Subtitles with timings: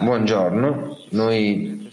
[0.00, 1.88] Buongiorno, noi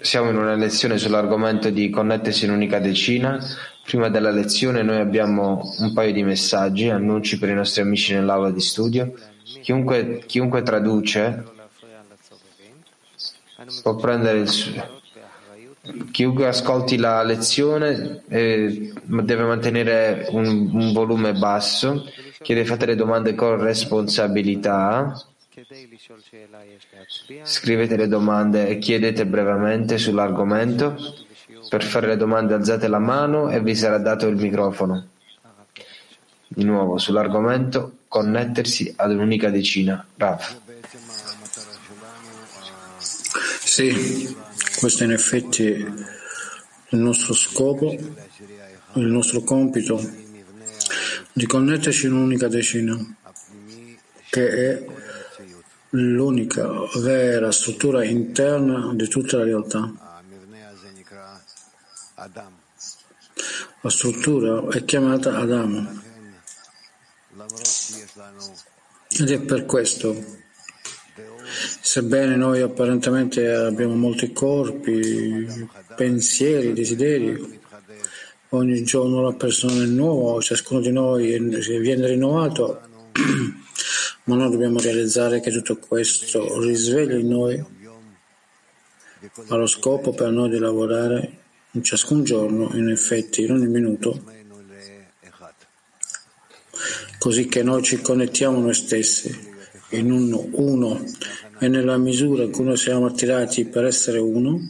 [0.00, 3.38] siamo in una lezione sull'argomento di connettersi in unica decina.
[3.84, 8.50] Prima della lezione noi abbiamo un paio di messaggi, annunci per i nostri amici nell'aula
[8.50, 9.14] di studio.
[9.62, 11.44] Chiunque, chiunque traduce
[13.82, 14.72] può prendere il suo
[16.10, 22.04] Chiunque ascolti la lezione eh, deve mantenere un, un, volume basso,
[22.42, 25.14] chi deve fare le domande con responsabilità.
[27.42, 30.96] Scrivete le domande e chiedete brevemente sull'argomento.
[31.68, 35.08] Per fare le domande alzate la mano e vi sarà dato il microfono.
[36.48, 40.04] Di nuovo sull'argomento connettersi ad un'unica decina.
[40.16, 40.64] Rav.
[42.98, 44.34] Sì,
[44.78, 45.74] questo in effetti è
[46.90, 50.00] il nostro scopo, il nostro compito
[51.32, 52.96] di connetterci in un'unica decina,
[54.30, 54.86] che è
[55.90, 59.92] l'unica vera struttura interna di tutta la realtà.
[63.80, 66.02] La struttura è chiamata Adamo.
[69.08, 70.35] Ed è per questo
[71.80, 75.46] Sebbene noi apparentemente abbiamo molti corpi,
[75.96, 77.60] pensieri, desideri,
[78.50, 81.38] ogni giorno la persona è nuova, ciascuno di noi
[81.80, 82.80] viene rinnovato,
[84.24, 87.64] ma noi dobbiamo realizzare che tutto questo risveglia in noi
[89.48, 91.38] allo scopo per noi di lavorare
[91.72, 94.22] in ciascun giorno, in effetti, in ogni minuto,
[97.18, 99.54] così che noi ci connettiamo noi stessi
[99.90, 101.04] in un uno
[101.58, 104.60] e nella misura in cui noi siamo attirati per essere uno,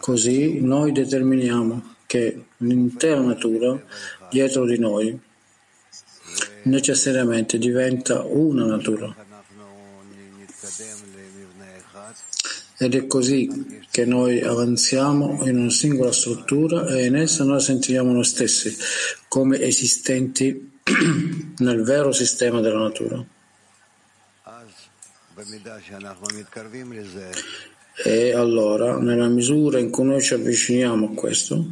[0.00, 3.82] così noi determiniamo che l'intera natura
[4.30, 5.18] dietro di noi
[6.62, 9.14] necessariamente diventa una natura.
[12.80, 18.12] Ed è così che noi avanziamo in una singola struttura e in essa noi sentiamo
[18.12, 18.74] noi stessi
[19.26, 20.70] come esistenti
[21.58, 23.36] nel vero sistema della natura.
[28.04, 31.64] E allora, nella misura in cui noi ci avviciniamo a questo,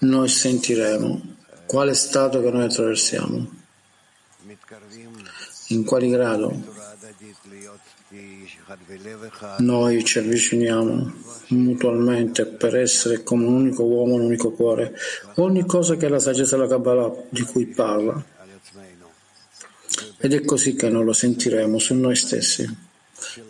[0.00, 3.50] noi sentiremo quale stato che noi attraversiamo,
[5.68, 6.88] in quale grado
[9.58, 11.12] noi ci avviciniamo
[11.48, 14.94] mutualmente per essere come un unico uomo, un unico cuore.
[15.36, 18.38] Ogni cosa che è la saggezza della Kabbalah di cui parla
[20.18, 22.88] ed è così che noi lo sentiremo su noi stessi.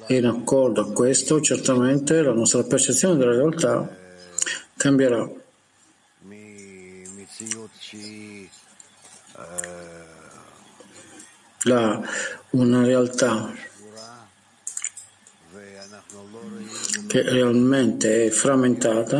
[0.06, 3.96] E in accordo a questo, certamente la nostra percezione della realtà
[4.76, 5.30] cambierà.
[11.64, 12.02] La,
[12.50, 13.52] una realtà
[17.06, 19.18] che realmente è frammentata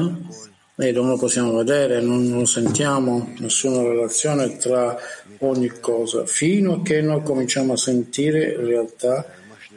[0.76, 4.96] e non lo possiamo vedere, non lo sentiamo, nessuna relazione tra
[5.40, 9.32] ogni cosa, fino a che noi cominciamo a sentire realtà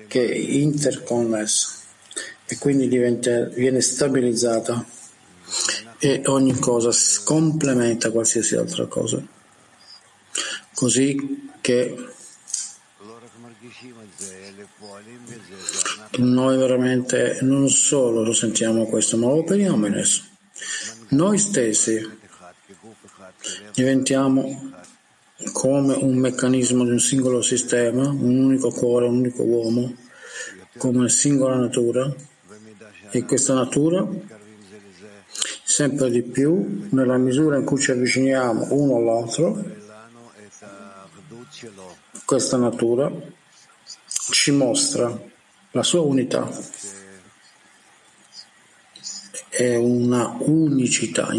[0.08, 1.70] che è interconnessa
[2.46, 4.86] e quindi diventa, viene stabilizzata
[6.00, 6.92] e ogni cosa
[7.24, 9.26] complementa qualsiasi altra cosa.
[10.74, 12.08] Così che
[16.18, 20.24] noi veramente non solo lo sentiamo questo, ma lo operiamo in esso.
[21.10, 22.22] Noi stessi
[23.74, 24.73] diventiamo
[25.52, 29.96] come un meccanismo di un singolo sistema, un unico cuore, un unico uomo,
[30.78, 32.14] come singola natura
[33.12, 34.08] e questa natura
[35.64, 39.82] sempre di più nella misura in cui ci avviciniamo uno all'altro
[42.26, 43.12] questa natura
[44.32, 45.22] ci mostra
[45.72, 46.50] la sua unità.
[49.50, 51.32] È una unicità,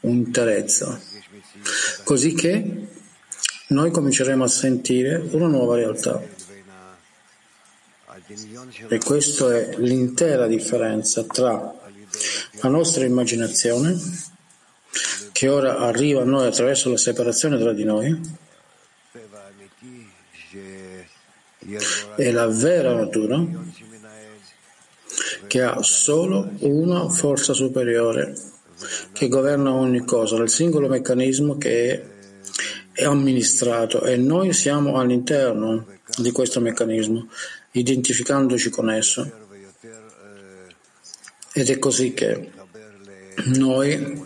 [0.00, 1.00] un'interezza,
[2.04, 2.88] così che
[3.68, 6.22] noi cominceremo a sentire una nuova realtà.
[8.88, 11.74] E questa è l'intera differenza tra
[12.60, 13.96] la nostra immaginazione,
[15.32, 18.44] che ora arriva a noi attraverso la separazione tra di noi,
[22.16, 23.44] e la vera natura
[25.46, 28.34] che ha solo una forza superiore
[29.12, 32.04] che governa ogni cosa, il singolo meccanismo che è,
[32.96, 37.28] è amministrato e noi siamo all'interno di questo meccanismo,
[37.72, 39.30] identificandoci con esso.
[41.52, 42.52] Ed è così che
[43.56, 44.24] noi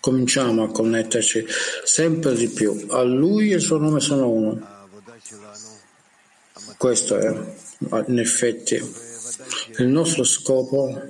[0.00, 1.44] cominciamo a connetterci
[1.84, 2.86] sempre di più.
[2.88, 4.88] A Lui e il suo nome sono uno.
[6.78, 7.54] Questo è,
[8.06, 8.76] in effetti,
[9.76, 11.02] il nostro scopo,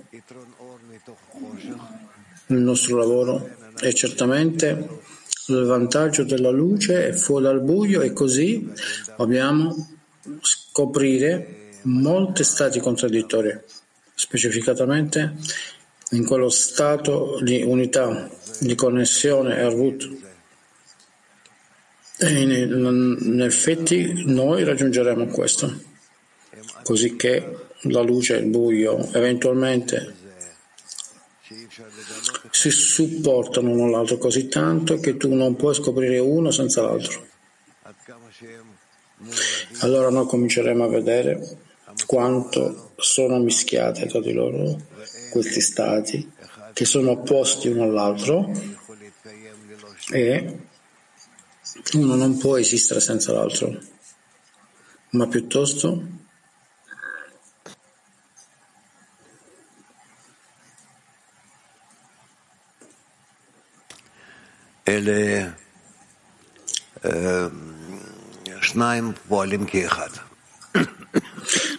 [2.47, 3.49] il nostro lavoro
[3.79, 5.10] è certamente
[5.59, 8.71] il vantaggio della luce è fuori dal buio e così
[9.17, 9.75] dobbiamo
[10.41, 13.59] scoprire molti stati contraddittori,
[14.15, 15.35] specificatamente
[16.11, 18.29] in quello stato di unità,
[18.61, 20.11] di connessione e arvut.
[22.19, 25.73] E in, in effetti noi raggiungeremo questo,
[26.83, 30.19] così che la luce e il buio eventualmente
[32.51, 37.27] si supportano l'uno l'altro così tanto che tu non puoi scoprire uno senza l'altro.
[39.81, 41.59] Allora noi cominceremo a vedere
[42.07, 44.81] quanto sono mischiate tra di loro
[45.31, 46.31] questi stati
[46.73, 48.51] che sono opposti uno all'altro
[50.13, 50.59] e
[51.95, 53.79] uno non può esistere senza l'altro,
[55.11, 56.03] ma piuttosto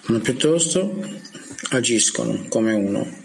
[0.07, 1.03] ma piuttosto
[1.71, 3.19] agiscono come uno.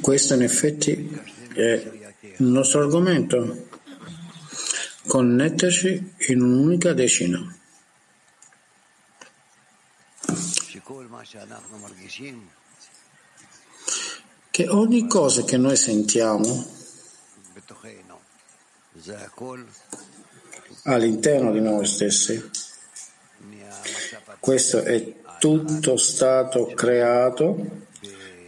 [0.00, 1.20] Questo in effetti
[1.54, 1.72] è
[2.38, 3.68] il nostro argomento,
[5.06, 7.56] connetterci in un'unica decina.
[14.50, 16.66] Che ogni cosa che noi sentiamo
[20.84, 22.50] all'interno di noi stessi,
[24.40, 27.86] questo è tutto stato creato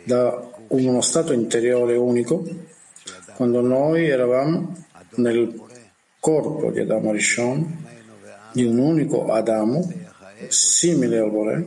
[0.04, 2.44] da uno stato interiore unico
[3.36, 4.84] quando noi eravamo
[5.16, 5.70] nel
[6.22, 7.84] corpo di Adamo Rishon,
[8.52, 9.92] di un unico Adamo,
[10.46, 11.66] simile al Bore,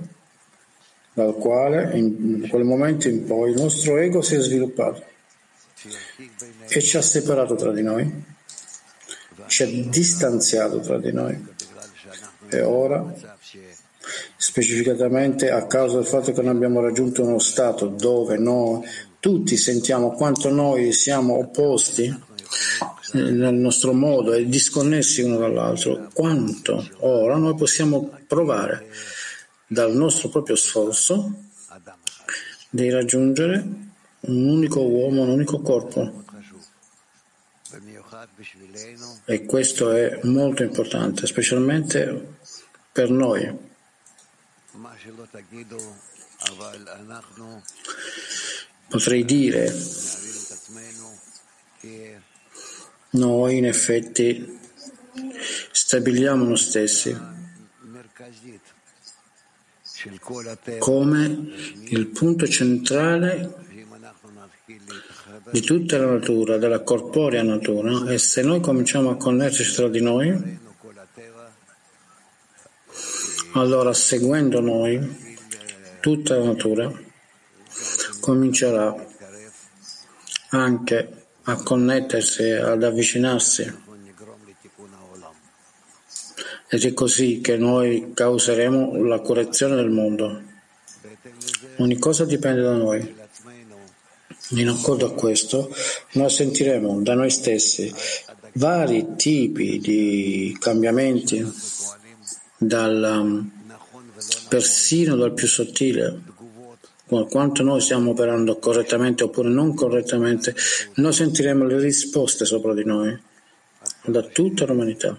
[1.12, 5.04] dal quale in quel momento in poi il nostro ego si è sviluppato
[6.70, 8.24] e ci ha separato tra di noi,
[9.48, 11.38] ci ha distanziato tra di noi.
[12.48, 13.14] E ora,
[14.38, 18.88] specificatamente a causa del fatto che noi abbiamo raggiunto uno stato dove noi
[19.20, 22.34] tutti sentiamo quanto noi siamo opposti
[23.16, 28.88] nel nostro modo e disconnessi uno dall'altro, quanto ora noi possiamo provare
[29.68, 31.44] dal nostro proprio sforzo
[32.70, 33.66] di raggiungere
[34.22, 36.24] un unico uomo, un unico corpo.
[39.26, 42.38] E questo è molto importante, specialmente
[42.92, 43.74] per noi.
[48.88, 49.74] Potrei dire,
[53.18, 54.60] noi in effetti
[55.72, 57.34] stabiliamo noi stessi
[60.80, 61.52] come
[61.86, 63.64] il punto centrale
[65.52, 70.02] di tutta la natura, della corporea natura, e se noi cominciamo a connetterci tra di
[70.02, 70.60] noi,
[73.54, 75.24] allora seguendo noi,
[76.02, 76.92] tutta la natura
[78.20, 78.96] comincerà
[80.50, 83.84] anche a connettersi, ad avvicinarsi
[86.68, 90.42] ed è così che noi causeremo la correzione del mondo.
[91.78, 93.24] Ogni cosa dipende da noi.
[94.50, 95.74] In accordo a questo,
[96.14, 97.94] noi sentiremo da noi stessi
[98.54, 101.46] vari tipi di cambiamenti,
[102.58, 103.50] dal,
[104.48, 106.22] persino dal più sottile,
[107.08, 110.56] quanto noi stiamo operando correttamente oppure non correttamente,
[110.96, 113.18] noi sentiremo le risposte sopra di noi
[114.06, 115.18] da tutta l'umanità.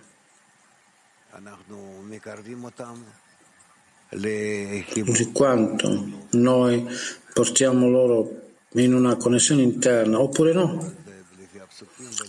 [4.08, 6.86] Di quanto noi
[7.32, 8.40] portiamo loro
[8.72, 10.92] in una connessione interna oppure no.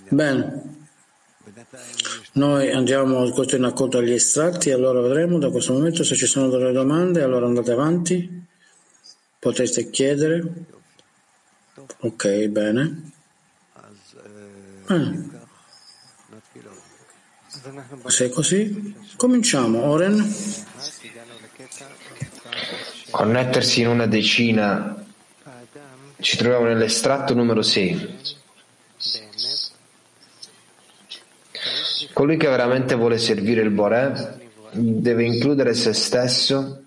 [0.10, 0.86] Bene,
[2.34, 6.26] noi andiamo questo in accordo agli estratti e allora vedremo da questo momento se ci
[6.26, 8.47] sono delle domande, allora andate avanti,
[9.40, 10.44] potreste chiedere.
[12.00, 13.12] Ok, bene.
[14.88, 15.36] bene.
[18.06, 19.84] Se è così, cominciamo.
[19.84, 20.36] Oren.
[23.10, 25.06] Connettersi in una decina.
[26.20, 28.36] Ci troviamo nell'estratto numero 6.
[32.14, 36.84] Colui che veramente vuole servire il Boré deve includere se stesso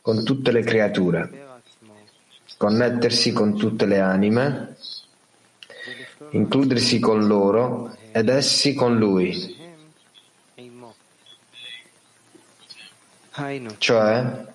[0.00, 1.47] con tutte le creature,
[2.58, 4.76] connettersi con tutte le anime,
[6.30, 9.56] includersi con loro ed essi con lui.
[13.78, 14.46] Cioè,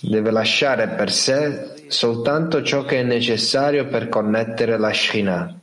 [0.00, 5.58] deve lasciare per sé soltanto ciò che è necessario per connettere la Shekhinah,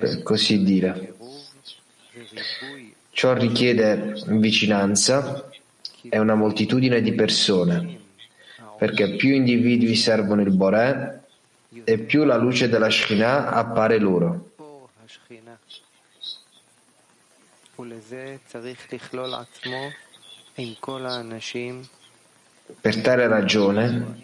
[0.00, 1.14] per così dire.
[3.10, 5.48] Ciò richiede vicinanza
[6.08, 7.98] e una moltitudine di persone,
[8.78, 11.20] perché più individui servono il Boré
[11.84, 14.50] e più la luce della Shekhinah appare loro.
[22.80, 24.14] Per tale ragione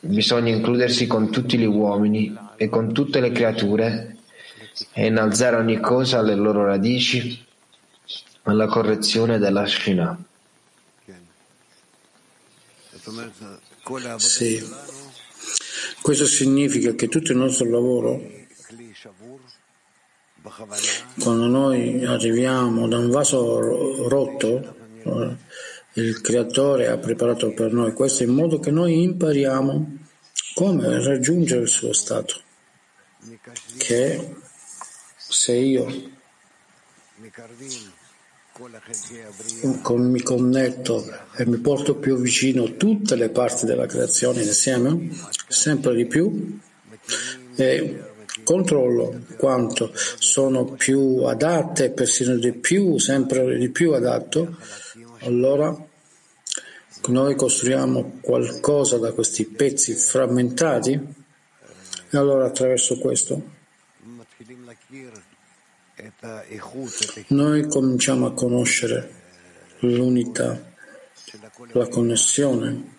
[0.00, 4.16] bisogna includersi con tutti gli uomini e con tutte le creature
[4.92, 7.46] e innalzare ogni cosa alle loro radici
[8.42, 10.18] alla correzione della Shina.
[14.18, 14.62] Sì.
[16.00, 18.20] Questo significa che tutto il nostro lavoro,
[21.20, 25.36] quando noi arriviamo da un vaso rotto, eh,
[25.94, 27.92] il creatore ha preparato per noi.
[27.92, 29.96] Questo in modo che noi impariamo
[30.54, 32.40] come raggiungere il suo stato,
[33.76, 34.36] che
[35.16, 35.86] se io
[39.96, 41.04] mi connetto
[41.36, 45.10] e mi porto più vicino tutte le parti della creazione insieme,
[45.46, 46.58] sempre di più,
[47.54, 48.02] e
[48.42, 54.56] controllo quanto sono più adatte, persino di più, sempre di più adatto,
[55.20, 55.86] allora
[57.06, 60.92] noi costruiamo qualcosa da questi pezzi frammentati
[62.10, 63.56] e allora attraverso questo
[67.28, 69.10] noi cominciamo a conoscere
[69.80, 70.72] l'unità,
[71.72, 72.96] la connessione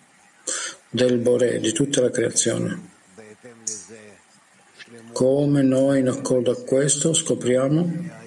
[0.88, 2.88] del Bore, di tutta la creazione.
[5.12, 8.18] Come noi in accordo a questo scopriamo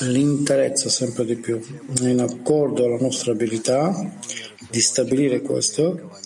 [0.00, 1.60] l'interezza sempre di più,
[2.00, 3.92] in accordo alla nostra abilità
[4.70, 6.18] di stabilire questo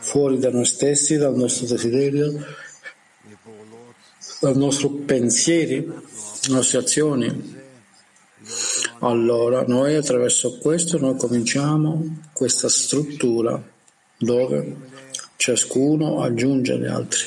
[0.00, 2.44] fuori da noi stessi, dal nostro desiderio,
[4.40, 6.10] dal nostro pensieri,
[6.48, 7.60] nostre azioni.
[9.00, 13.62] Allora noi attraverso questo noi cominciamo questa struttura
[14.18, 14.76] dove
[15.36, 17.24] ciascuno aggiunge gli altri,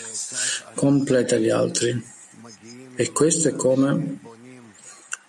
[0.74, 2.14] completa gli altri.
[2.96, 4.20] E questo è come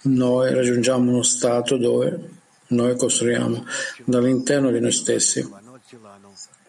[0.02, 2.34] noi raggiungiamo uno stato dove
[2.68, 3.64] noi costruiamo
[4.04, 5.48] dall'interno di noi stessi,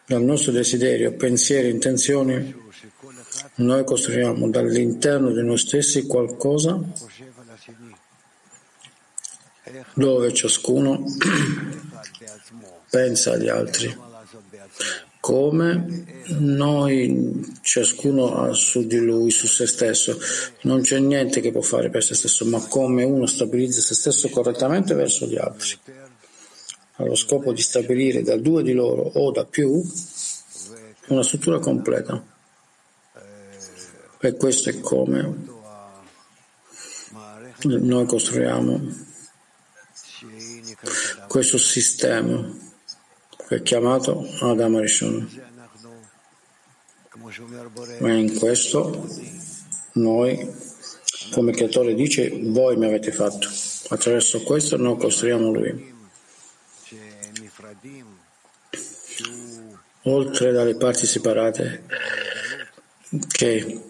[0.06, 2.66] dal nostro desiderio, pensieri, intenzioni,
[3.58, 6.80] noi costruiamo dall'interno di noi stessi qualcosa
[9.94, 11.04] dove ciascuno
[12.90, 13.96] pensa agli altri,
[15.20, 16.06] come
[16.40, 20.18] noi ciascuno ha su di lui, su se stesso.
[20.62, 24.30] Non c'è niente che può fare per se stesso, ma come uno stabilizza se stesso
[24.30, 25.78] correttamente verso gli altri,
[26.98, 29.82] allo scopo di stabilire da due di loro o da più
[31.08, 32.36] una struttura completa.
[34.20, 35.56] E questo è come
[37.64, 39.06] noi costruiamo
[41.28, 42.66] questo sistema
[43.48, 45.46] che è chiamato Adam Rishon.
[48.00, 49.08] Ma in questo
[49.94, 50.54] noi,
[51.32, 53.48] come creatore dice, voi mi avete fatto.
[53.90, 55.96] Attraverso questo noi costruiamo lui.
[60.04, 61.84] Oltre dalle parti separate
[63.28, 63.87] che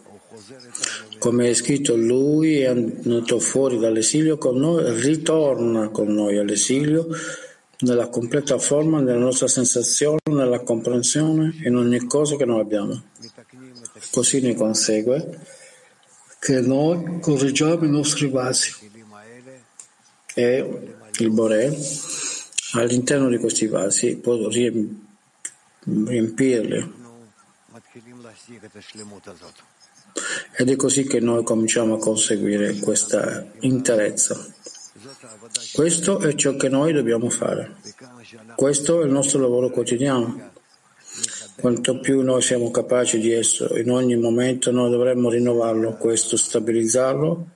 [1.18, 7.08] come è scritto, lui è andato fuori dall'esilio con noi, ritorna con noi all'esilio
[7.80, 13.04] nella completa forma della nostra sensazione, nella comprensione, in ogni cosa che noi abbiamo.
[14.12, 15.40] Così ne consegue
[16.40, 18.74] che noi correggiamo i nostri vasi
[20.34, 21.76] e il Boré
[22.74, 24.48] all'interno di questi vasi può
[25.86, 26.94] riempirli
[30.60, 34.36] ed è così che noi cominciamo a conseguire questa interezza.
[35.72, 37.76] Questo è ciò che noi dobbiamo fare.
[38.56, 40.50] Questo è il nostro lavoro quotidiano.
[41.58, 47.48] Quanto più noi siamo capaci di esso, in ogni momento noi dovremmo rinnovarlo, questo, stabilizzarlo.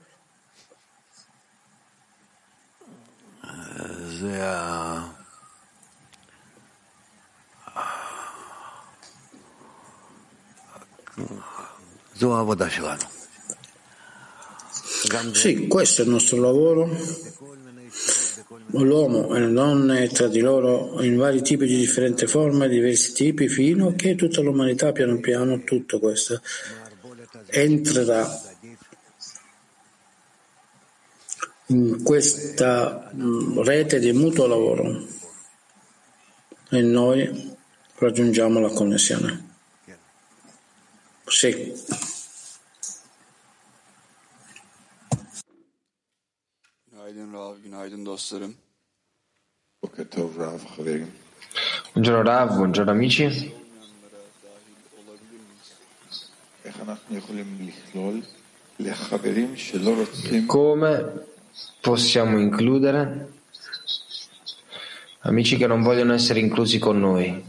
[15.33, 16.89] Sì, questo è il nostro lavoro.
[18.73, 23.47] L'uomo e le donne tra di loro in vari tipi di differenti forme, diversi tipi,
[23.47, 26.41] fino a che tutta l'umanità piano piano, tutto questo
[27.47, 28.41] entrerà
[31.67, 35.05] in questa mm, rete di mutuo lavoro
[36.69, 37.55] e noi
[37.95, 39.49] raggiungiamo la connessione.
[41.25, 41.73] Sì.
[47.11, 48.55] Günaydın Rav, günaydın dostlarım.
[51.95, 53.51] Buongiorno Rav, buongiorno amici.
[60.47, 61.03] Come
[61.81, 63.27] possiamo includere
[65.21, 67.43] amici che non vogliono essere inclusi con noi?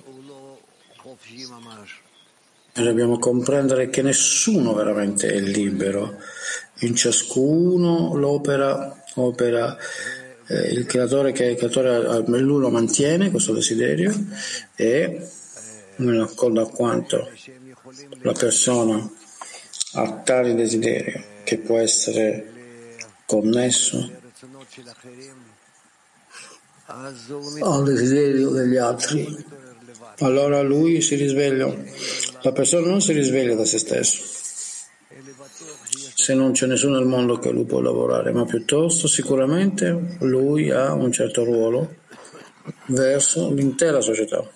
[2.75, 6.19] E dobbiamo comprendere che nessuno veramente è libero.
[6.83, 9.77] In ciascuno l'opera opera
[10.49, 14.13] eh, il creatore che il creatore lui lo mantiene questo desiderio
[14.75, 15.29] e
[15.97, 17.29] in accordo a quanto
[18.23, 19.11] la persona
[19.95, 22.51] ha tale desiderio che può essere
[23.27, 24.11] connesso
[27.61, 29.45] al desiderio degli altri.
[30.19, 31.75] Allora lui si risveglia
[32.43, 34.42] la persona non si risveglia da se stesso
[36.23, 40.93] se non c'è nessuno al mondo che lui può lavorare, ma piuttosto sicuramente lui ha
[40.93, 41.97] un certo ruolo
[42.87, 44.49] verso l'intera società.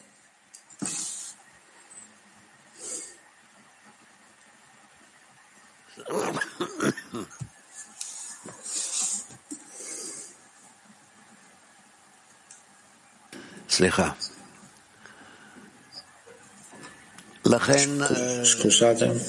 [18.45, 19.21] Scusate.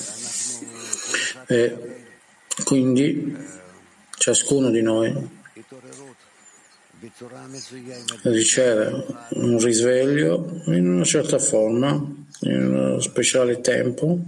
[1.47, 1.96] E
[2.63, 3.35] quindi
[4.17, 5.35] ciascuno di noi
[8.23, 11.89] riceve un risveglio in una certa forma,
[12.41, 14.19] in uno speciale tempo.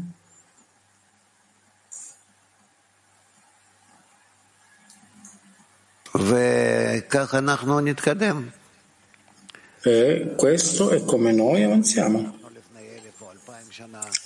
[9.82, 12.38] E questo è come noi avanziamo.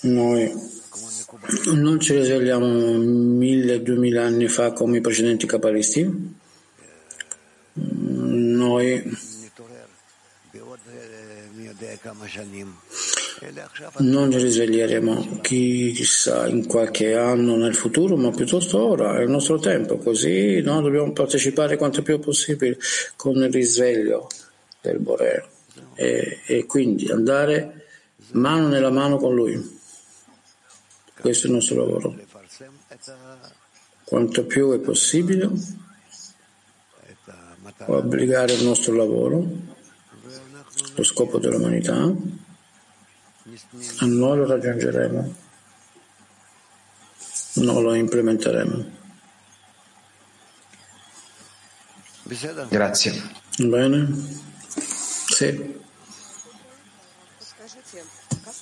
[0.02, 0.73] Noi
[1.74, 6.42] non ci risvegliamo mille, duemila anni fa come i precedenti cabalisti.
[7.74, 9.02] Noi
[13.98, 19.58] non ci risveglieremo chissà in qualche anno nel futuro, ma piuttosto ora, è il nostro
[19.58, 22.78] tempo, così noi dobbiamo partecipare quanto più possibile
[23.16, 24.28] con il risveglio
[24.80, 25.48] del Bore
[25.94, 27.86] e, e quindi andare
[28.32, 29.73] mano nella mano con lui.
[31.24, 32.14] Questo è il nostro lavoro.
[34.04, 35.50] Quanto più è possibile,
[37.86, 39.42] obbligare il nostro lavoro,
[40.94, 42.12] lo scopo dell'umanità,
[43.42, 45.34] e noi lo raggiungeremo,
[47.54, 48.84] non lo implementeremo.
[52.68, 53.22] Grazie.
[53.60, 54.14] Bene?
[55.28, 55.80] Sì.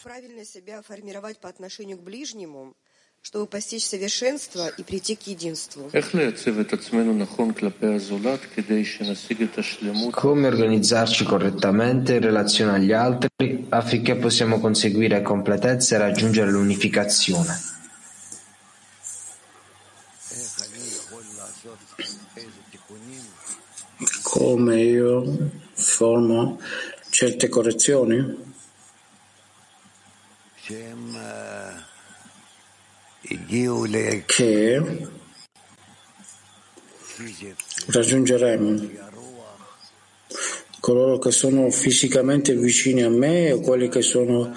[0.07, 2.75] правильно себя формировать по отношению к ближнему,
[3.21, 5.89] чтобы постичь совершенство и прийти к единству.
[10.11, 17.59] Come organizzarci correttamente in relazione agli altri affinché possiamo conseguire completezza e raggiungere l'unificazione?
[24.23, 26.59] Come io formo
[27.09, 28.50] certe correzioni?
[34.24, 34.82] Che
[37.88, 38.90] raggiungeremo?
[40.80, 44.54] Coloro che sono fisicamente vicini a me o quelli che sono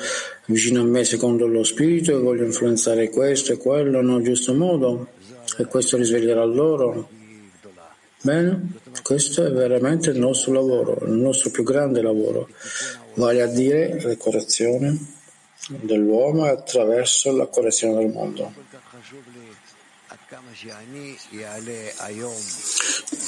[0.48, 5.10] vicini a me secondo lo spirito e voglio influenzare questo e quello nel giusto modo
[5.58, 7.10] e questo risveglierà loro.
[8.22, 12.48] Bene, questo è veramente il nostro lavoro, il nostro più grande lavoro,
[13.16, 15.15] vale a dire la correzione
[15.70, 18.54] dell'uomo attraverso la correzione del mondo.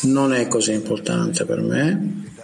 [0.02, 2.36] Non è così importante per me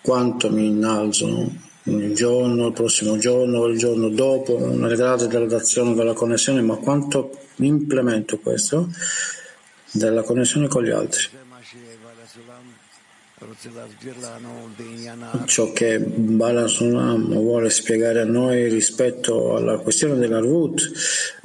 [0.00, 1.50] quanto mi innalzo
[1.84, 6.76] il giorno, il prossimo giorno, il giorno dopo, nelle gradi della dazione della connessione, ma
[6.76, 8.88] quanto implemento questo
[9.92, 11.24] della connessione con gli altri.
[15.44, 20.90] Ciò che Bala Sulam vuole spiegare a noi rispetto alla questione della Ruth,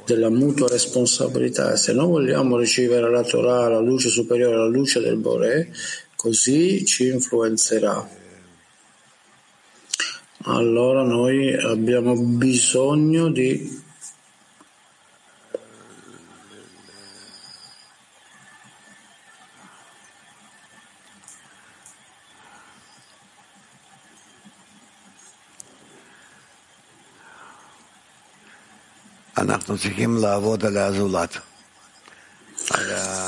[0.06, 1.76] della mutua responsabilità.
[1.76, 5.70] Se noi vogliamo ricevere la Torah, la luce superiore, la luce del Bore,
[6.16, 8.08] così ci influenzerà.
[10.44, 13.82] Allora noi abbiamo bisogno di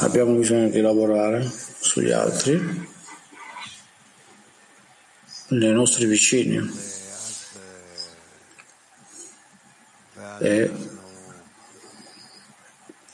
[0.00, 1.50] Abbiamo bisogno di lavorare
[1.80, 2.88] sugli altri,
[5.48, 6.92] nei nostri vicini.
[10.40, 10.70] E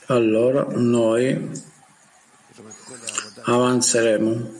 [0.07, 1.51] allora noi
[3.43, 4.59] avanzeremo,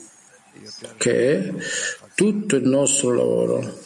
[0.97, 1.53] che
[2.15, 3.80] tutto il nostro lavoro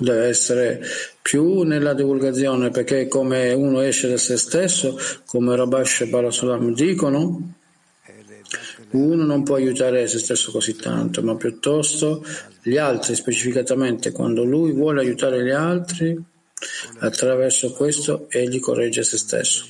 [0.00, 0.82] deve essere
[1.20, 7.54] più nella divulgazione, perché come uno esce da se stesso, come Rabash e Balasulam dicono,
[8.92, 12.24] uno non può aiutare se stesso così tanto, ma piuttosto
[12.62, 16.20] gli altri, specificatamente quando lui vuole aiutare gli altri,
[16.98, 19.66] attraverso questo egli corregge se stesso.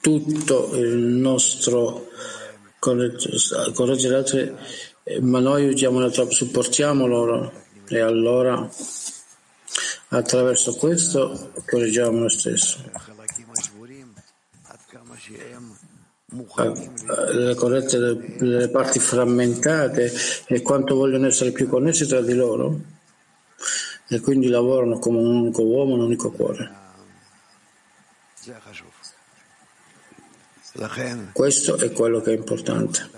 [0.00, 2.08] Tutto il nostro
[2.78, 4.52] corregge gli altri,
[5.20, 8.68] ma noi aiutiamo supportiamo loro e allora
[10.08, 12.82] attraverso questo correggiamo noi stessi.
[17.32, 17.98] Le corrette
[18.38, 20.12] le parti frammentate
[20.46, 22.80] e quanto vogliono essere più connessi tra di loro
[24.08, 26.82] e quindi lavorano come un unico uomo, un unico cuore.
[31.32, 33.10] Questo è quello che è importante.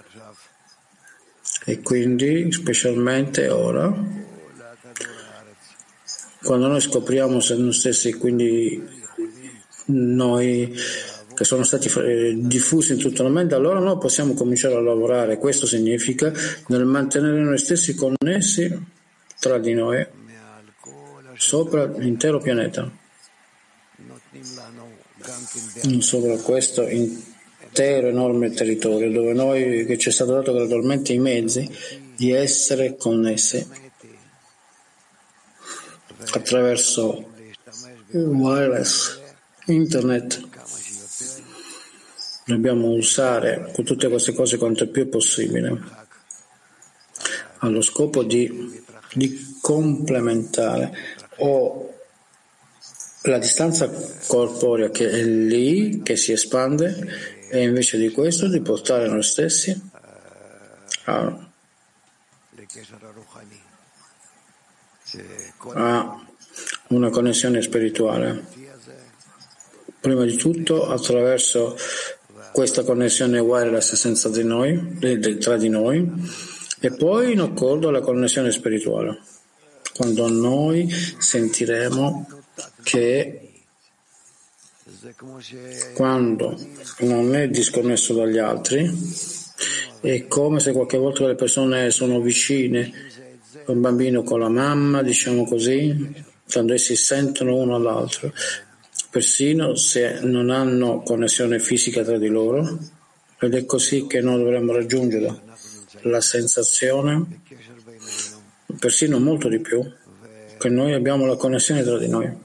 [1.64, 3.92] E quindi, specialmente ora,
[6.46, 8.80] quando noi scopriamo se noi stessi, quindi
[9.86, 10.72] noi
[11.34, 11.90] che sono stati
[12.46, 15.38] diffusi in tutto il mondo, allora noi possiamo cominciare a lavorare.
[15.38, 16.32] Questo significa
[16.68, 18.72] nel mantenere noi stessi connessi
[19.40, 20.06] tra di noi
[21.34, 22.90] sopra l'intero pianeta,
[25.98, 31.68] sopra questo intero enorme territorio dove noi, che ci è stato dato gradualmente i mezzi
[32.16, 33.85] di essere connessi
[36.32, 37.32] attraverso
[38.10, 39.20] wireless,
[39.66, 40.42] internet.
[42.44, 46.04] Dobbiamo usare tutte queste cose quanto più possibile
[47.58, 48.82] allo scopo di,
[49.14, 50.92] di complementare
[51.38, 51.92] o
[53.22, 53.90] la distanza
[54.26, 59.90] corporea che è lì, che si espande, e invece di questo di portare noi stessi
[61.06, 61.45] a
[65.74, 66.26] a
[66.88, 68.44] una connessione spirituale.
[70.00, 71.76] Prima di tutto attraverso
[72.52, 74.98] questa connessione wireless senza di noi,
[75.40, 76.10] tra di noi,
[76.80, 79.20] e poi in accordo alla connessione spirituale.
[79.94, 82.28] Quando noi sentiremo
[82.82, 83.40] che
[85.94, 86.58] quando
[87.00, 88.88] non è disconnesso dagli altri,
[90.00, 92.92] è come se qualche volta le persone sono vicine
[93.66, 98.32] un bambino con la mamma, diciamo così, quando essi sentono uno all'altro,
[99.10, 102.78] persino se non hanno connessione fisica tra di loro,
[103.38, 105.42] ed è così che noi dovremmo raggiungere
[106.02, 107.42] la sensazione,
[108.78, 109.82] persino molto di più,
[110.58, 112.44] che noi abbiamo la connessione tra di noi.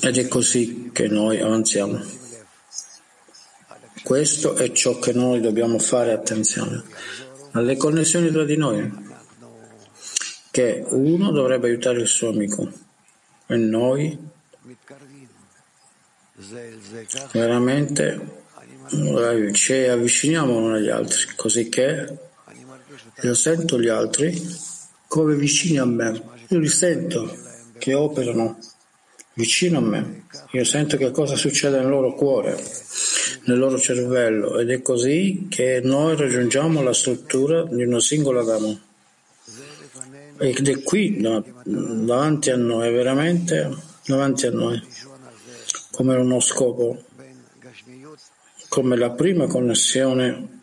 [0.00, 2.17] Ed è così che noi avanziamo.
[4.08, 6.82] Questo è ciò che noi dobbiamo fare attenzione
[7.50, 8.90] alle connessioni tra di noi,
[10.50, 12.72] che uno dovrebbe aiutare il suo amico
[13.46, 14.18] e noi
[17.32, 18.44] veramente
[19.52, 22.18] ci avviciniamo uno agli altri, così che
[23.20, 24.42] io sento gli altri
[25.06, 27.36] come vicini a me, io li sento
[27.76, 28.58] che operano
[29.34, 32.56] vicino a me, io sento che cosa succede nel loro cuore
[33.47, 38.79] nel loro cervello ed è così che noi raggiungiamo la struttura di una singola dama.
[40.37, 44.81] Ed è qui davanti a noi, veramente davanti a noi,
[45.91, 47.03] come uno scopo,
[48.67, 50.61] come la prima connessione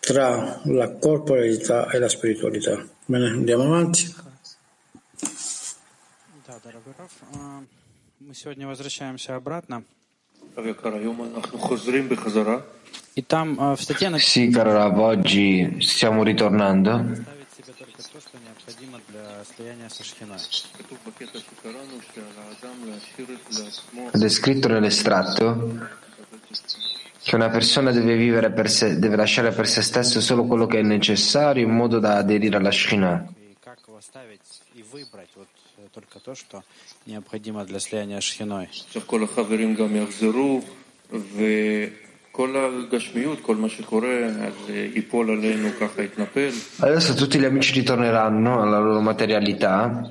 [0.00, 2.84] tra la corporalità e la spiritualità.
[3.04, 4.14] Bene, andiamo avanti.
[8.18, 9.84] Мы сегодня возвращаемся обратно
[13.14, 16.98] И там э, в статье Sì, caro Rav, oggi stiamo ritornando.
[16.98, 20.38] представить себе только то, что необходимо для слияния со Шхиной.
[24.12, 25.88] Ed è scritto nell'estratto
[27.22, 30.80] che una persona deve vivere per sé, deve lasciare per se stesso solo quello che
[30.80, 33.26] è necessario in modo da aderire alla Shekhinah.
[39.05, 40.61] כל החברים גם יחזרו,
[46.79, 50.07] Adesso tutti gli amici ritorneranno alla loro materialità,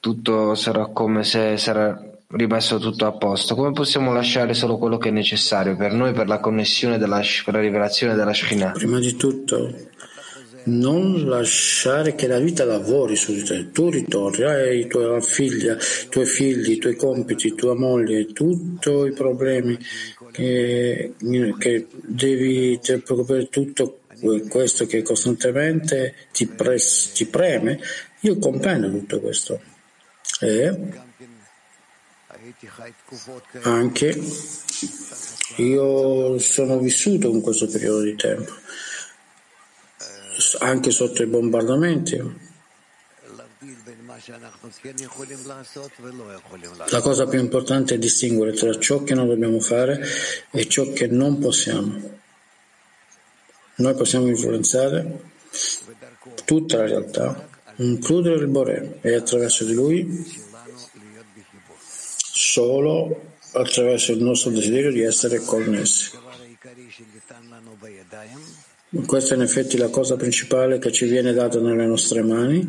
[0.00, 1.96] tutto sarà come se sarà
[2.30, 3.54] rimesso tutto a posto.
[3.54, 7.54] Come possiamo lasciare solo quello che è necessario per noi, per la connessione, della, per
[7.54, 8.72] la rivelazione della Shekhinah?
[8.72, 9.72] Prima di tutto
[10.64, 13.70] non lasciare che la vita lavori su di te.
[13.70, 19.12] Tu ritorni, hai tua figlia, i tuoi figli, i tuoi compiti, tua moglie, tutti i
[19.12, 19.78] problemi
[20.32, 21.14] che,
[21.58, 24.00] che devi preoccupare tutto
[24.48, 27.80] questo che costantemente ti, pres, ti preme.
[28.20, 29.60] Io comprendo tutto questo.
[30.40, 31.08] E
[33.62, 34.18] anche
[35.56, 38.52] io sono vissuto in questo periodo di tempo,
[40.58, 42.48] anche sotto i bombardamenti.
[46.90, 50.04] La cosa più importante è distinguere tra ciò che noi dobbiamo fare
[50.50, 52.18] e ciò che non possiamo.
[53.76, 55.20] Noi possiamo influenzare
[56.44, 60.48] tutta la realtà, includere il Bore e attraverso di lui
[62.32, 66.18] solo attraverso il nostro desiderio di essere connessi.
[69.06, 72.68] Questa è in effetti la cosa principale che ci viene data nelle nostre mani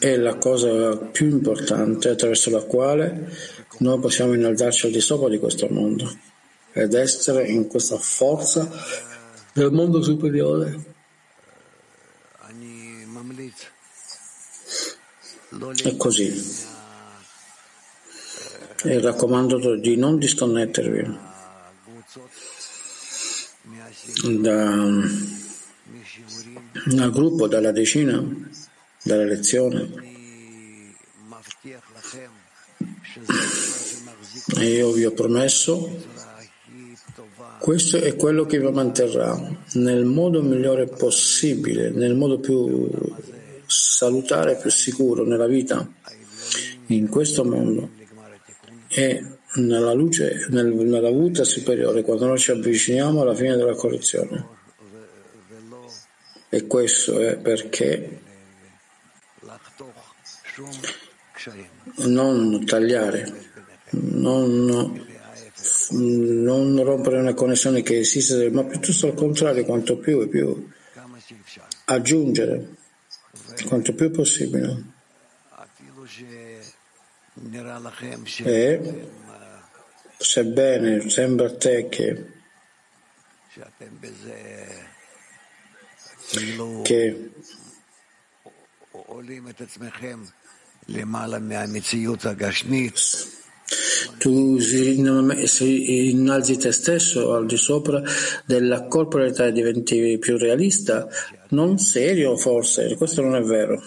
[0.00, 3.32] è la cosa più importante attraverso la quale
[3.78, 6.12] noi possiamo innalzarci al di sopra di questo mondo
[6.72, 8.68] ed essere in questa forza
[9.52, 10.84] del mondo superiore.
[15.82, 16.68] È così.
[18.82, 21.29] E raccomando di non disconnettervi
[24.38, 24.86] da,
[26.86, 28.22] dal gruppo, dalla decina,
[29.02, 30.08] dalla lezione.
[34.58, 36.02] E io vi ho promesso,
[37.60, 39.38] questo è quello che vi manterrà
[39.74, 42.88] nel modo migliore possibile, nel modo più
[43.66, 45.88] salutare, più sicuro nella vita,
[46.86, 47.98] in questo mondo
[48.88, 54.58] e nella luce, nel, nella vita superiore, quando noi ci avviciniamo alla fine della correzione.
[56.48, 58.20] E questo è perché
[61.98, 63.32] non tagliare,
[63.90, 65.06] non,
[65.90, 70.68] non rompere una connessione che esiste, ma piuttosto al contrario, quanto più e più
[71.84, 72.76] aggiungere,
[73.66, 74.98] quanto più possibile.
[78.44, 79.08] E
[80.18, 82.26] sebbene sembra a te che,
[86.82, 87.30] che
[94.18, 98.02] tu si innalzi te stesso al di sopra
[98.44, 101.08] della corporalità e diventi più realista,
[101.50, 103.82] non serio forse, questo non è vero.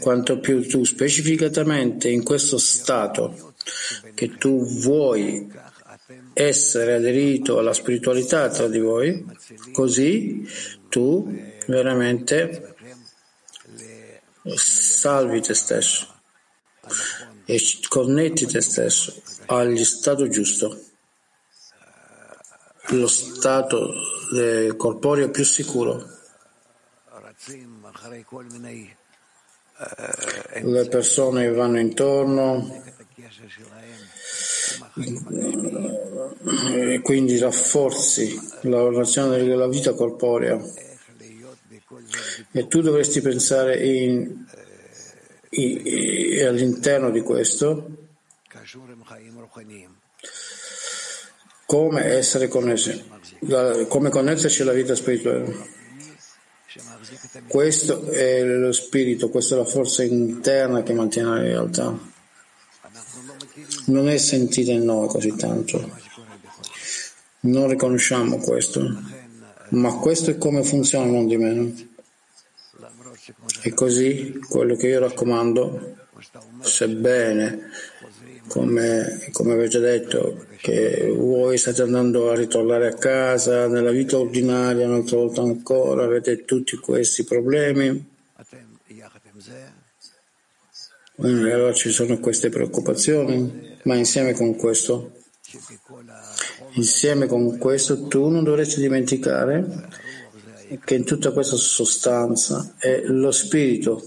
[0.00, 3.54] Quanto più tu specificatamente in questo stato
[4.14, 5.50] che tu vuoi
[6.32, 9.24] essere aderito alla spiritualità tra di voi,
[9.72, 10.46] così
[10.88, 11.32] tu
[11.66, 12.74] veramente
[14.54, 16.12] salvi te stesso
[17.46, 20.82] e connetti te stesso agli stato giusto,
[22.88, 23.92] lo stato
[24.76, 26.12] corporeo più sicuro.
[30.62, 32.82] Le persone vanno intorno
[36.74, 40.58] e quindi rafforzi la relazione della vita corporea
[42.52, 44.46] e tu dovresti pensare in,
[45.50, 48.06] in, all'interno di questo
[51.66, 53.04] come essere connessi,
[53.88, 55.82] come connetterci alla vita spirituale.
[57.48, 61.98] Questo è lo spirito, questa è la forza interna che mantiene la realtà.
[63.86, 65.90] Non è sentita in noi così tanto.
[67.40, 69.02] Non riconosciamo questo.
[69.70, 71.72] Ma questo è come funziona, non di meno.
[73.62, 75.96] E così quello che io raccomando,
[76.60, 77.70] sebbene
[78.46, 84.86] come, come avete detto, che voi state andando a ritornare a casa nella vita ordinaria
[84.86, 88.12] un'altra volta ancora, avete tutti questi problemi.
[91.16, 95.12] Allora ci sono queste preoccupazioni, ma insieme con questo,
[96.76, 99.90] insieme con questo tu non dovresti dimenticare
[100.82, 104.02] che in tutta questa sostanza è lo spirito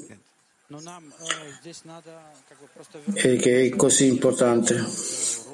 [3.13, 5.45] e che è così importante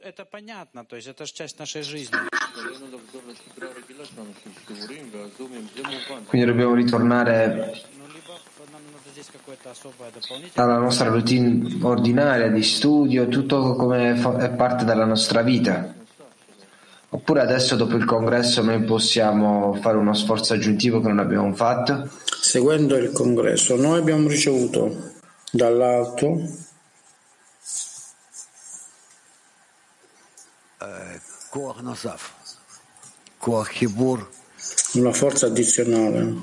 [0.00, 2.16] Это понятно, то есть это же часть нашей жизни.
[6.28, 7.72] Quindi dobbiamo ritornare
[10.54, 15.94] alla nostra routine ordinaria di studio, tutto come è parte della nostra vita.
[17.08, 22.08] Oppure adesso dopo il congresso noi possiamo fare uno sforzo aggiuntivo che non abbiamo fatto?
[22.40, 25.10] Seguendo il congresso, noi abbiamo ricevuto
[25.50, 26.40] dall'alto
[34.93, 36.35] una forza addizionale,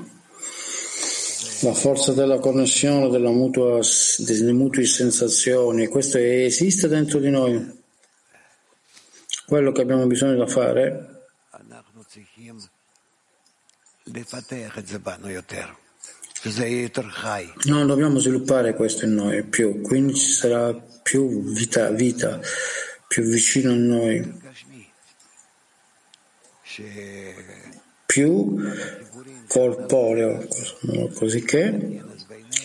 [1.61, 3.81] la forza della connessione, della mutua,
[4.19, 5.87] delle mutue sensazioni.
[5.87, 7.83] Questo esiste dentro di noi.
[9.47, 11.14] Quello che abbiamo bisogno da fare
[17.64, 22.38] non dobbiamo sviluppare questo in noi più, quindi ci sarà più vita, vita
[23.09, 24.43] più vicino a noi,
[28.07, 28.57] più
[29.47, 30.47] corporeo,
[31.15, 32.03] così che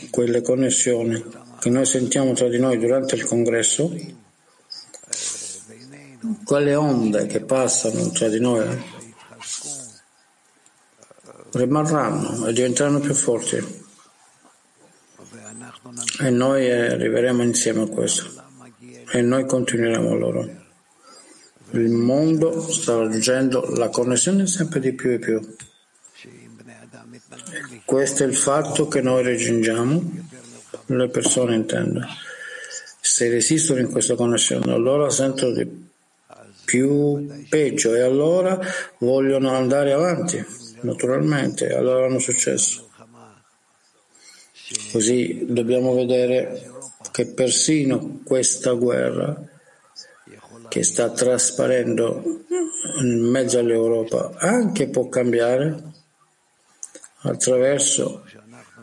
[0.10, 1.24] quelle connessioni
[1.60, 3.92] che noi sentiamo tra di noi durante il congresso
[6.44, 8.66] quelle onde che passano tra di noi
[11.52, 13.88] rimarranno e diventeranno più forti.
[16.22, 18.48] E noi arriveremo insieme a questo.
[19.12, 20.69] E noi continueremo loro.
[21.72, 25.56] Il mondo sta raggiungendo la connessione sempre di più e più.
[27.86, 30.12] Questo è il fatto che noi raggiungiamo,
[30.88, 32.02] le persone intendo.
[33.00, 35.88] Se resistono in questa connessione, allora sentono di
[36.66, 38.60] più peggio e allora
[39.00, 40.44] vogliono andare avanti,
[40.82, 42.88] naturalmente, allora hanno successo.
[44.92, 46.68] Così dobbiamo vedere
[47.12, 49.49] che persino questa guerra
[50.70, 52.22] che sta trasparendo
[53.02, 55.76] in mezzo all'Europa anche può cambiare
[57.22, 58.24] attraverso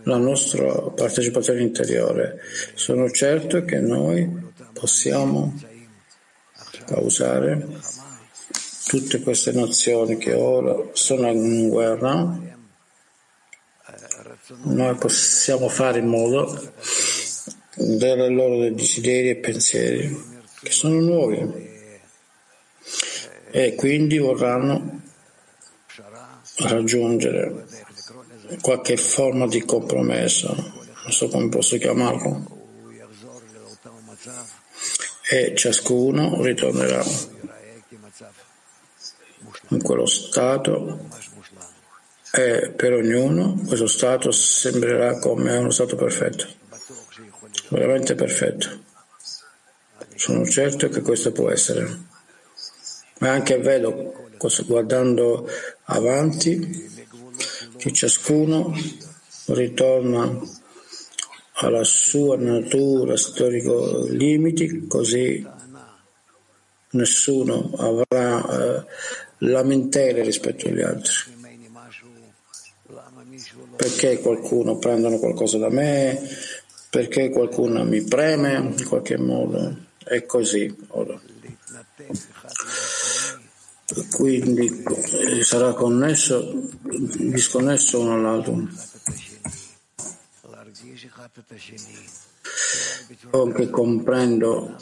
[0.02, 2.40] la nostra partecipazione interiore.
[2.74, 5.54] Sono certo che noi possiamo
[6.84, 7.66] causare
[8.86, 12.38] tutte queste nazioni che ora sono in guerra,
[14.62, 16.72] noi possiamo fare in modo
[17.74, 21.74] dare loro desideri e pensieri che sono nuovi
[23.56, 25.00] e quindi vorranno
[26.58, 27.64] raggiungere
[28.60, 32.54] qualche forma di compromesso, non so come posso chiamarlo
[35.30, 37.02] e ciascuno ritornerà
[39.68, 41.08] in quello stato
[42.32, 46.46] e per ognuno questo stato sembrerà come uno stato perfetto,
[47.70, 48.84] veramente perfetto.
[50.14, 52.15] Sono certo che questo può essere.
[53.18, 54.28] Ma anche vedo,
[54.66, 55.48] guardando
[55.84, 56.94] avanti,
[57.76, 58.74] che ciascuno
[59.46, 60.40] ritorna
[61.58, 65.46] alla sua natura storico limiti, così
[66.90, 68.84] nessuno avrà eh,
[69.38, 71.34] lamentele rispetto agli altri.
[73.76, 76.20] Perché qualcuno prendono qualcosa da me,
[76.90, 81.20] perché qualcuno mi preme in qualche modo, è così ora.
[84.12, 88.68] Quindi eh, sarà connesso, disconnesso uno all'altro.
[93.30, 94.76] Anche comprendo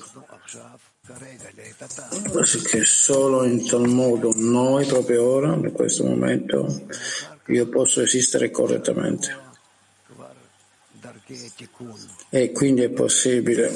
[2.64, 6.86] che solo in tal modo noi proprio ora, in questo momento,
[7.46, 9.42] io posso esistere correttamente.
[12.30, 13.72] E quindi è possibile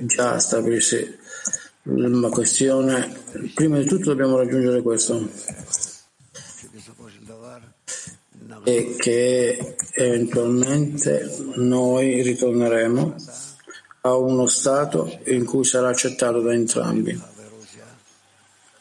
[0.00, 1.18] già stabilirsi
[1.94, 3.14] la questione.
[3.54, 5.28] Prima di tutto dobbiamo raggiungere questo
[8.64, 13.14] e che eventualmente noi ritorneremo
[14.00, 17.20] a uno stato in cui sarà accettato da entrambi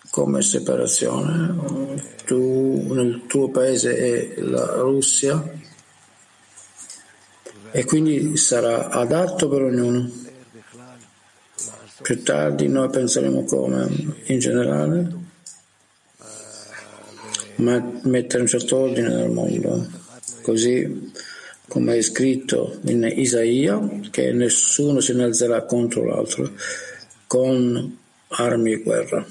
[0.10, 2.14] come separazione.
[2.26, 5.44] Tu nel tuo paese e la Russia
[7.72, 10.24] e quindi sarà adatto per ognuno.
[12.06, 15.12] Più tardi noi penseremo come, in generale,
[17.56, 19.88] mettere un certo ordine nel mondo,
[20.44, 21.12] così
[21.68, 26.52] come è scritto in Isaia, che nessuno si innalzerà contro l'altro
[27.26, 27.98] con
[28.28, 29.26] armi di guerra.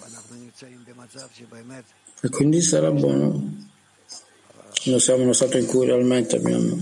[2.23, 3.67] E quindi sarà buono.
[4.87, 6.77] Noi siamo in uno stato in cui realmente abbiamo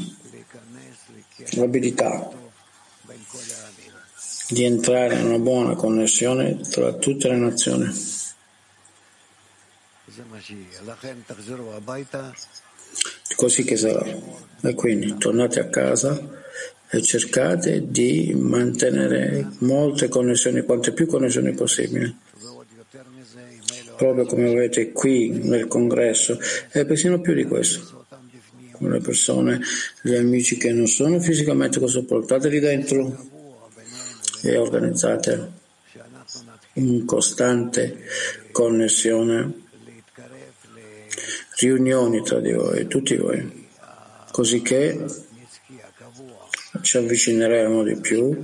[1.50, 2.41] l'abilità
[4.52, 7.90] di entrare in una buona connessione tra tutte le nazioni.
[13.34, 14.04] Così che sarà.
[14.60, 16.20] E quindi tornate a casa
[16.90, 22.14] e cercate di mantenere molte connessioni, quante più connessioni possibili.
[23.96, 26.38] Proprio come avete qui nel congresso
[26.70, 28.04] e persino più di questo.
[28.78, 29.60] Le persone,
[30.02, 33.30] gli amici che non sono fisicamente così, portateli dentro
[34.42, 35.50] e organizzate
[36.74, 38.04] in costante
[38.50, 39.60] connessione
[41.58, 43.68] riunioni tra di voi, tutti voi,
[44.30, 45.04] così che
[46.80, 48.40] ci avvicineremo di più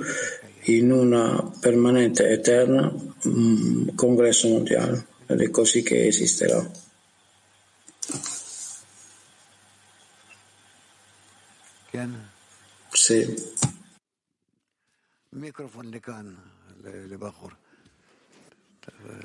[0.65, 2.93] in una permanente, eterna
[3.27, 6.87] mm, congresso mondiale ed è così che esisterà.
[12.91, 13.35] Sì.
[15.33, 16.35] מיקרופון לכאן,
[16.85, 17.51] לבחור.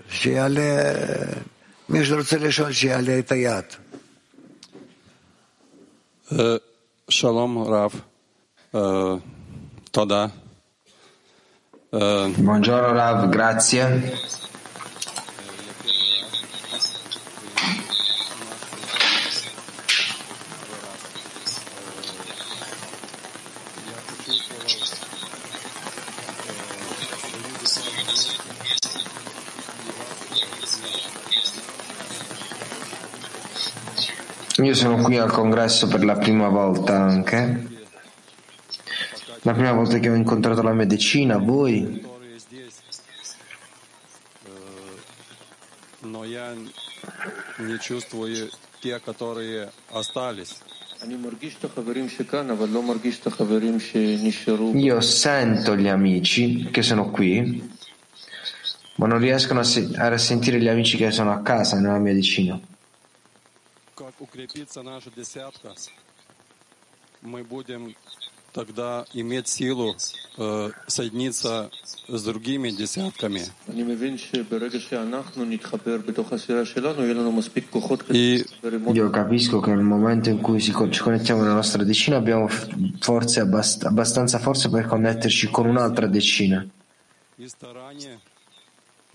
[0.10, 0.62] שיעלה,
[1.89, 3.66] מי שרוצה לשאול שיעלה את היד.
[7.10, 8.01] שלום רב,
[9.91, 10.26] תודה.
[11.93, 13.86] Buongiorno Rav, grazie.
[34.62, 37.66] Io sono qui al congresso per la prima volta anche.
[39.43, 42.07] La prima volta che ho incontrato la medicina, voi.
[46.03, 46.55] Но я
[47.59, 50.57] не чувствую те, которые остались.
[54.74, 57.70] Io sento gli amici che sono qui,
[58.97, 62.12] ma non riescono a, se- a sentire gli amici che sono a casa nella mia
[62.12, 62.61] medicina.
[63.96, 65.74] Как укрепится наша десятка,
[67.22, 67.96] мы будем
[68.52, 69.96] тогда иметь силу
[70.38, 71.70] э, соединиться
[72.08, 73.41] с другими десятками.
[78.10, 78.46] И
[78.94, 82.48] Io capisco che nel momento in cui ci connettiamo nella nostra decina abbiamo
[83.00, 86.68] forze abbast- abbastanza forze per connetterci con un'altra decina.
[87.38, 88.20] и старание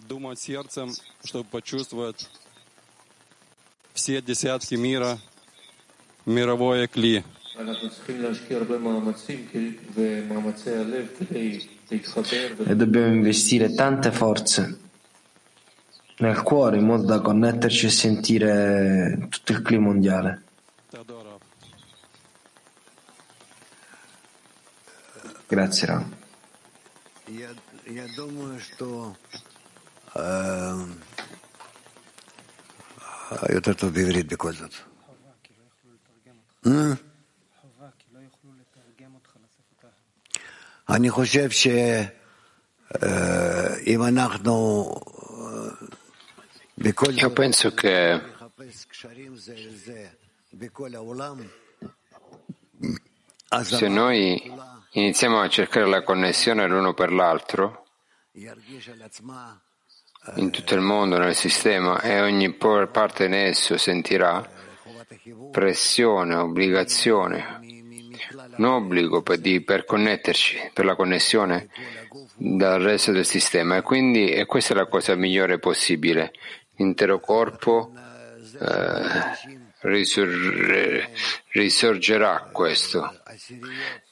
[0.09, 0.91] думать сердцем,
[1.25, 2.29] чтобы почувствовать
[3.98, 5.20] все десятки мира,
[6.26, 7.24] мировое кли.
[12.66, 14.80] E dobbiamo investire tante forze
[16.18, 20.44] nel cuore in modo da connetterci e sentire tutto il clima mondiale.
[20.90, 21.42] Тодоров.
[25.48, 26.22] Grazie Ram.
[33.54, 34.74] יותר טוב בעברית בכל זאת.
[36.66, 36.94] אה?
[40.90, 42.10] אני חושב שאם
[44.04, 45.88] אנחנו אה,
[46.78, 50.08] בכל Io penso che נחפש קשרים זה לזה
[50.54, 51.38] בכל העולם,
[53.52, 54.52] אז se noi
[54.92, 57.86] iniziamo a cercare la connessione l'uno per l'altro
[58.36, 59.54] ירגיש על עצמה
[60.37, 64.47] in tutto il mondo, nel sistema, e ogni parte in esso sentirà
[65.51, 67.61] pressione, obbligazione,
[68.57, 71.69] un obbligo per, di, per connetterci, per la connessione
[72.37, 73.77] dal resto del sistema.
[73.77, 76.33] E quindi e questa è la cosa migliore possibile.
[76.77, 77.93] L'intero corpo
[78.61, 81.09] eh, risur-
[81.51, 83.21] risorgerà questo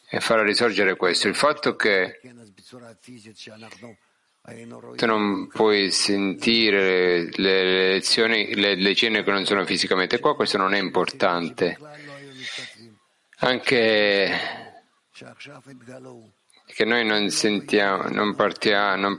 [0.09, 1.29] e farà risorgere questo.
[1.29, 2.21] Il fatto che
[4.97, 10.73] tu non puoi sentire le lezioni, le lezioni che non sono fisicamente qua, questo non
[10.73, 11.77] è importante.
[13.39, 14.31] Anche
[16.65, 19.17] che noi non sentiamo, non partiamo, non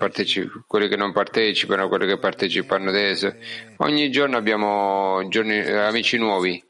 [0.65, 3.35] quelli che non partecipano, quelli che partecipano adesso.
[3.77, 6.63] Ogni giorno abbiamo giorni, amici nuovi.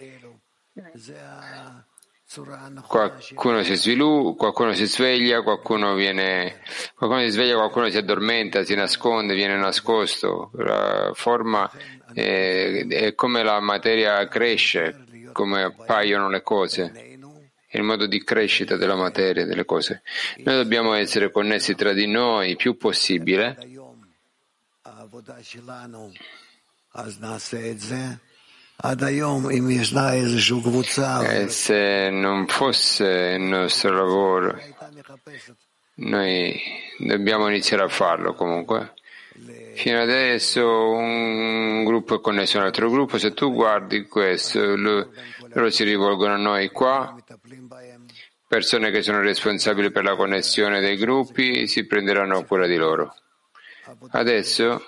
[2.86, 6.62] Qualcuno si sviluppa, qualcuno si sveglia, qualcuno viene,
[6.94, 10.52] qualcuno si sveglia, qualcuno si addormenta, si nasconde, viene nascosto.
[10.56, 11.72] La forma
[12.14, 17.08] è, è come la materia cresce, come appaiono le cose
[17.72, 20.02] il modo di crescita della materia, delle cose.
[20.38, 23.58] Noi dobbiamo essere connessi tra di noi il più possibile.
[31.32, 34.56] E se non fosse il nostro lavoro,
[35.96, 36.62] noi
[37.00, 38.94] dobbiamo iniziare a farlo comunque.
[39.74, 45.70] Fino adesso un gruppo è connesso a un altro gruppo, se tu guardi questo, loro
[45.70, 47.16] si rivolgono a noi qua,
[48.48, 53.16] persone che sono responsabili per la connessione dei gruppi si prenderanno cura di loro.
[54.12, 54.84] Adesso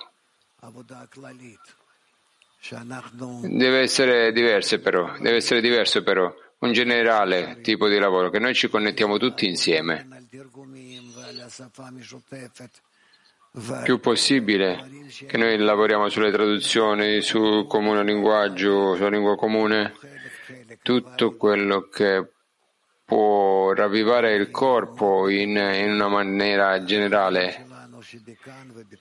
[3.42, 8.54] deve essere diverso però, deve essere diverso però, un generale tipo di lavoro che noi
[8.54, 10.06] ci connettiamo tutti insieme.
[13.82, 14.88] Più possibile
[15.26, 19.94] che noi lavoriamo sulle traduzioni, sul comune linguaggio, sulla lingua comune,
[20.82, 22.24] tutto quello che
[23.04, 27.66] può ravvivare il corpo in, in una maniera generale,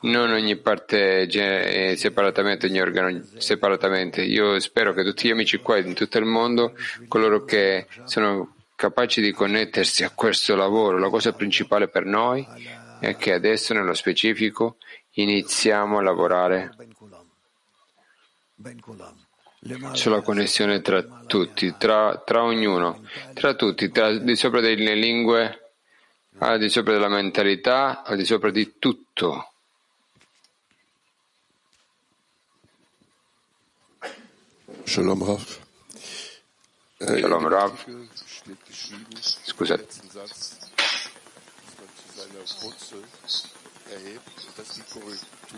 [0.01, 4.21] non ogni parte eh, separatamente, ogni organo separatamente.
[4.21, 6.75] Io spero che tutti gli amici qua in tutto il mondo,
[7.07, 12.47] coloro che sono capaci di connettersi a questo lavoro, la cosa principale per noi
[12.99, 14.77] è che adesso nello specifico
[15.11, 16.75] iniziamo a lavorare
[19.93, 23.03] sulla connessione tra tutti, tra, tra ognuno,
[23.33, 25.68] tra tutti, tra, di sopra delle lingue,
[26.39, 29.51] al di sopra della mentalità, al di sopra di tutto.
[34.83, 35.57] Shalom Rav.
[36.97, 37.85] Shalom Rav.
[39.19, 39.87] Scusate.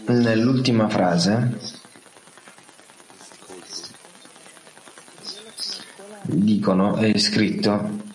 [0.07, 1.79] Nell'ultima frase
[6.23, 8.10] dicono, è scritto,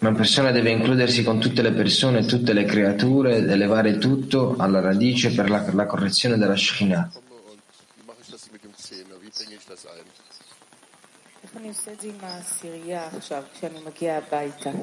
[0.00, 5.32] una persona deve includersi con tutte le persone, tutte le creature elevare tutto alla radice
[5.32, 7.10] per la, la correzione della Shekhinah.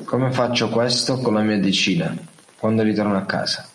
[0.05, 2.15] Come faccio questo con la mia decina
[2.57, 3.67] quando ritorno a casa?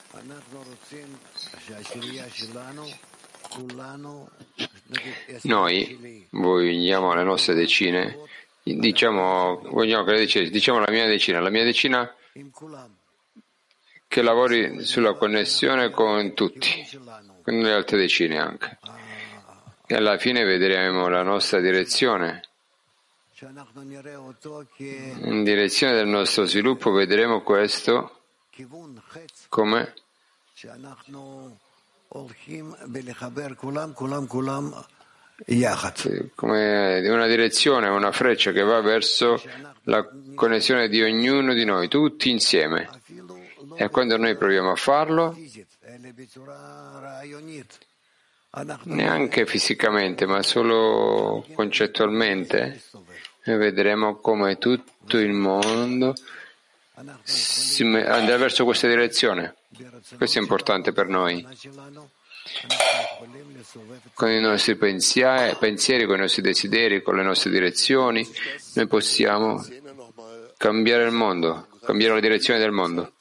[5.42, 8.16] Noi vogliamo le nostre decine,
[8.62, 12.14] diciamo, vogliamo che le decine, diciamo la mia decina, la mia decina
[14.06, 16.86] che lavori sulla connessione con tutti,
[17.42, 18.78] con le altre decine anche.
[19.86, 22.42] E alla fine vedremo la nostra direzione.
[25.24, 28.20] In direzione del nostro sviluppo vedremo questo
[29.48, 29.94] come
[36.34, 39.42] come una direzione, una freccia che va verso
[39.84, 42.88] la connessione di ognuno di noi, tutti insieme.
[43.76, 45.36] E quando noi proviamo a farlo,
[48.84, 52.82] neanche fisicamente, ma solo concettualmente,
[53.44, 56.14] noi vedremo come tutto il mondo
[56.94, 59.56] andrà verso questa direzione.
[60.16, 61.46] Questo è importante per noi.
[64.14, 68.26] Con i nostri pensieri, pensieri, con i nostri desideri, con le nostre direzioni,
[68.74, 69.64] noi possiamo
[70.56, 73.12] cambiare il mondo, cambiare la direzione del mondo.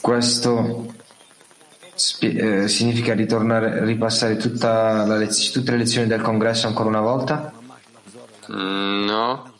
[0.00, 0.94] Questo
[2.20, 4.34] eh, significa ritornare, ripassare
[5.18, 7.60] lez- tutte le lezioni del congresso ancora una volta?
[8.54, 9.54] Mm, no,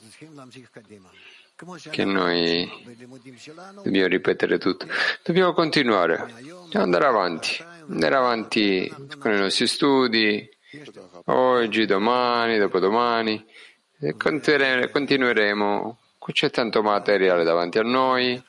[1.90, 2.70] che noi
[3.82, 4.86] dobbiamo ripetere tutto.
[5.22, 6.26] Dobbiamo continuare,
[6.72, 10.48] andare avanti, andare avanti con i nostri studi,
[11.26, 13.44] oggi, domani, dopodomani,
[14.16, 15.98] continueremo.
[16.18, 18.44] Qui c'è tanto materiale davanti a noi.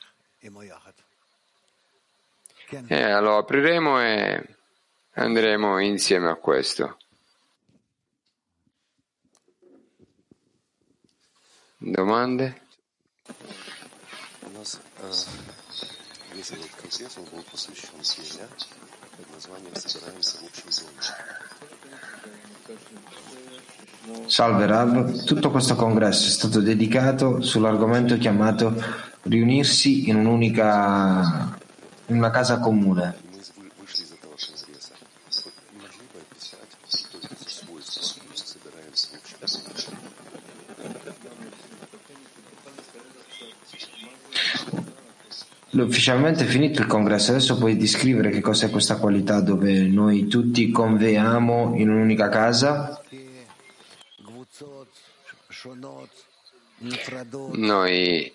[2.88, 4.42] E lo apriremo e
[5.14, 6.98] andremo insieme a questo.
[11.86, 12.62] Domande?
[24.26, 28.74] Salve Rav, tutto questo congresso è stato dedicato sull'argomento chiamato
[29.24, 31.58] riunirsi in un'unica
[32.06, 33.23] in una casa comune.
[45.82, 50.70] Ufficialmente è finito il congresso, adesso puoi descrivere che cos'è questa qualità dove noi tutti
[50.70, 53.00] conveiamo in un'unica casa?
[57.52, 58.32] Noi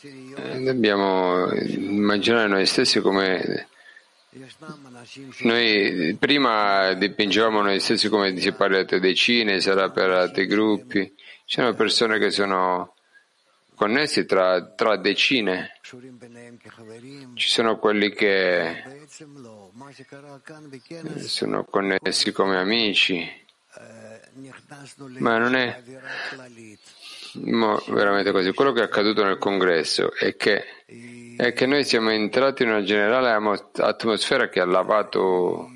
[0.00, 3.68] eh, dobbiamo immaginare noi stessi come
[5.42, 11.14] noi prima dipingevamo noi stessi come si parla di decine, sarà per altri gruppi.
[11.44, 12.93] Ci sono persone che sono
[13.74, 15.72] connessi tra, tra decine.
[17.34, 18.82] Ci sono quelli che
[21.18, 23.42] sono connessi come amici,
[25.18, 25.82] ma non è
[27.86, 28.52] veramente così.
[28.52, 30.64] Quello che è accaduto nel congresso è che,
[31.36, 33.30] è che noi siamo entrati in una generale
[33.76, 35.68] atmosfera che ha lavato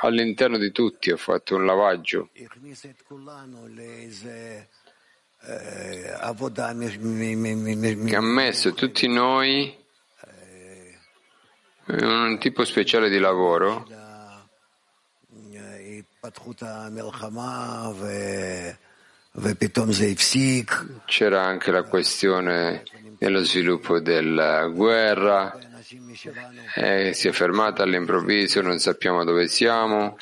[0.00, 2.30] all'interno di tutti, ha fatto un lavaggio
[8.04, 9.76] che ha messo tutti noi
[11.88, 13.86] in un tipo speciale di lavoro?
[21.04, 22.82] C'era anche la questione
[23.18, 25.56] dello sviluppo della guerra,
[26.74, 30.16] eh, si è fermata all'improvviso, non sappiamo dove siamo.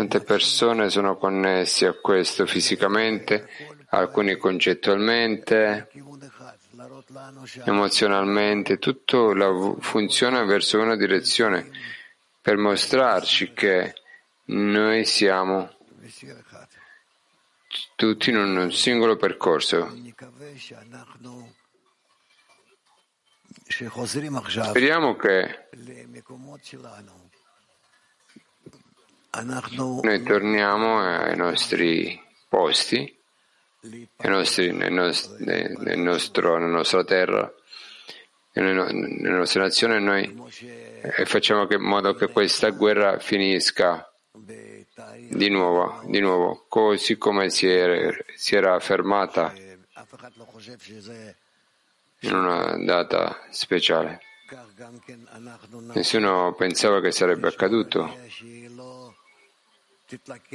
[0.00, 3.50] Tante persone sono connesse a questo fisicamente,
[3.90, 5.90] alcuni concettualmente,
[7.66, 11.68] emozionalmente, tutto funziona verso una direzione
[12.40, 13.92] per mostrarci che
[14.44, 15.70] noi siamo
[17.94, 19.94] tutti in un singolo percorso.
[24.48, 25.68] Speriamo che
[30.02, 33.16] noi torniamo ai nostri posti,
[33.82, 37.52] ai nostri, nel, nostro, nel nostro, nella nostra terra,
[38.52, 40.38] nella nostra nazione, noi
[41.02, 44.04] e facciamo in modo che questa guerra finisca
[45.28, 49.52] di nuovo, di nuovo, così come si era, si era fermata
[52.20, 54.20] in una data speciale.
[55.94, 58.12] Nessuno pensava che sarebbe accaduto.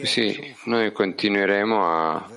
[0.03, 2.29] Sì, noi continueremo a,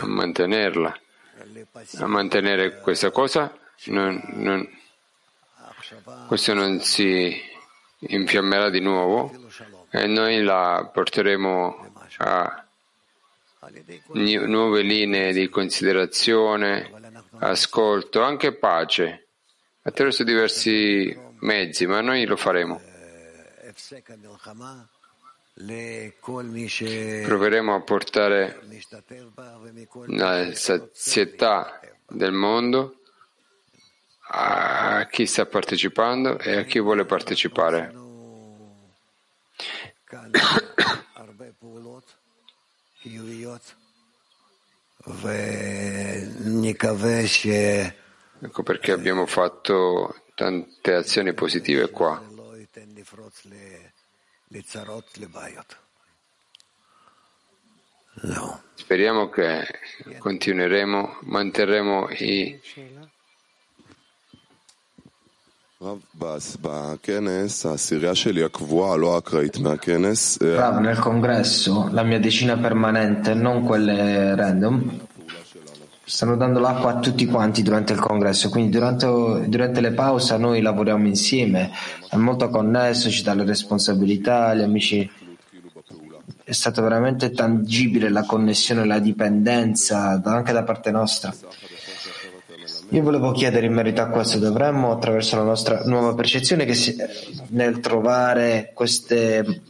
[0.00, 1.00] a mantenerla,
[1.98, 3.54] a mantenere questa cosa.
[3.86, 4.66] Non, non,
[6.26, 7.38] questo non si
[7.98, 9.32] infiammerà di nuovo
[9.90, 12.64] e noi la porteremo a
[14.46, 16.90] nuove linee di considerazione,
[17.38, 19.26] ascolto, anche pace,
[19.82, 22.80] attraverso diversi mezzi, ma noi lo faremo.
[27.24, 28.60] Proveremo a portare
[30.06, 32.98] la sazietà del mondo
[34.28, 37.94] a chi sta partecipando e a chi vuole partecipare.
[48.40, 52.22] Ecco perché abbiamo fatto tante azioni positive qua.
[58.74, 59.66] Speriamo che
[60.18, 62.60] continueremo, manterremo i
[70.40, 75.06] Rav, nel congresso, la mia decina permanente, non quelle random,
[76.04, 79.06] stanno dando l'acqua a tutti quanti durante il congresso, quindi durante,
[79.48, 81.70] durante, le pause noi lavoriamo insieme,
[82.08, 85.10] è molto connesso, ci dà le responsabilità, gli amici.
[86.46, 91.34] È stata veramente tangibile la connessione, la dipendenza anche da parte nostra.
[92.90, 96.94] Io volevo chiedere in merito a questo, dovremmo attraverso la nostra nuova percezione che si,
[97.48, 99.62] nel trovare queste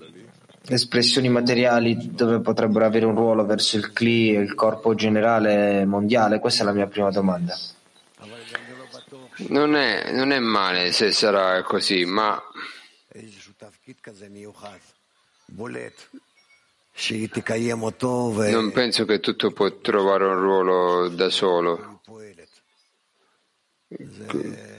[0.67, 6.39] espressioni materiali dove potrebbero avere un ruolo verso il CLI e il corpo generale mondiale?
[6.39, 7.57] Questa è la mia prima domanda.
[9.49, 12.41] Non è, non è male se sarà così, ma
[18.51, 21.95] non penso che tutto può trovare un ruolo da solo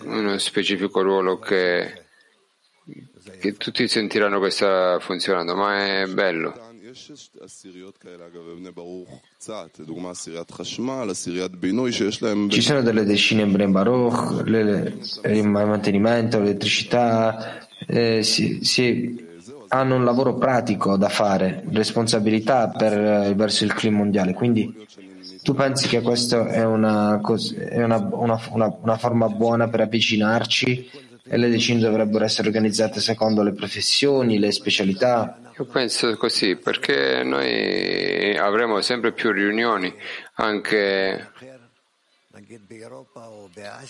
[0.03, 2.04] uno specifico ruolo che,
[3.39, 6.53] che tutti sentiranno che sta funzionando, ma è bello.
[12.49, 19.25] Ci sono delle decine in Bren Baruch, le, il mantenimento, l'elettricità, eh, si, si,
[19.69, 24.33] hanno un lavoro pratico da fare, responsabilità per, eh, verso il clima mondiale.
[24.33, 24.73] Quindi
[25.41, 30.89] tu pensi che questa è, una, è una, una, una forma buona per avvicinarci
[31.27, 35.39] e le decine dovrebbero essere organizzate secondo le professioni, le specialità.
[35.57, 39.93] Io penso così perché noi avremo sempre più riunioni,
[40.35, 41.31] anche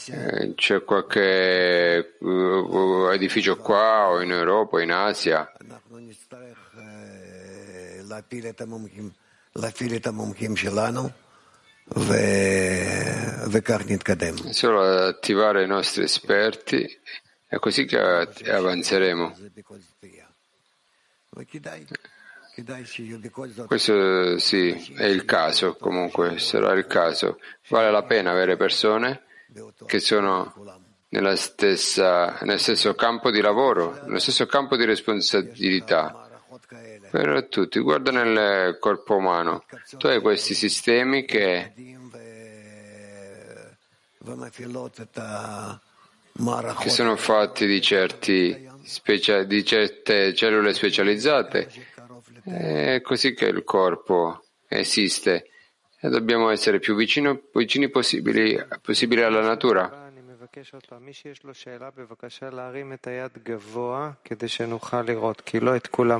[0.07, 5.51] eh, c'è qualche eh, edificio qua o in Europa, o in Asia.
[14.51, 16.87] Solo attivare i nostri esperti
[17.55, 19.33] è così che eh, avanzeremo.
[23.65, 27.39] Questo sì, è il caso, comunque sarà il caso.
[27.69, 29.23] Vale la pena avere persone
[29.85, 30.53] che sono
[31.35, 36.27] stessa, nel stesso campo di lavoro, nello stesso campo di responsabilità.
[37.09, 39.63] Per tutti, guarda nel corpo umano,
[39.97, 41.71] tu hai questi sistemi che
[46.79, 48.67] che sono fatti di, certi,
[49.45, 51.69] di certe cellule specializzate.
[52.43, 55.49] È così che il corpo esiste
[55.99, 60.11] e dobbiamo essere più vicino, vicini possibili, possibili alla natura.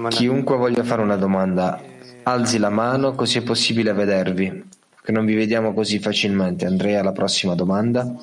[0.10, 1.84] Chiunque voglia fare una domanda,
[2.24, 4.70] alzi la mano così è possibile vedervi,
[5.04, 6.66] che non vi vediamo così facilmente.
[6.66, 8.16] Andrea, la prossima domanda.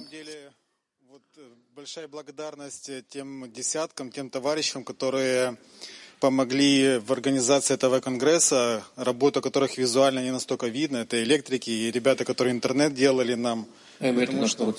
[1.82, 5.56] большая благодарность э, тем десяткам, тем товарищам, которые
[6.20, 10.98] помогли в организации этого конгресса, работа которых визуально не настолько видно.
[10.98, 13.66] Это электрики и ребята, которые интернет делали нам.
[13.98, 14.72] Потому что...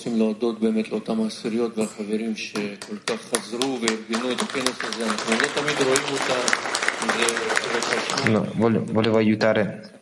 [8.26, 10.00] No, volevo, volevo aiutare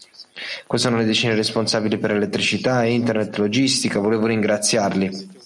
[0.69, 5.41] queste sono le decine responsabili per elettricità, internet, logistica, volevo ringraziarli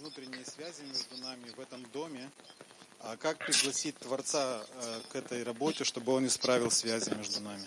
[3.20, 7.62] Как пригласить Творца э, к этой работе, чтобы он исправил связи между нами?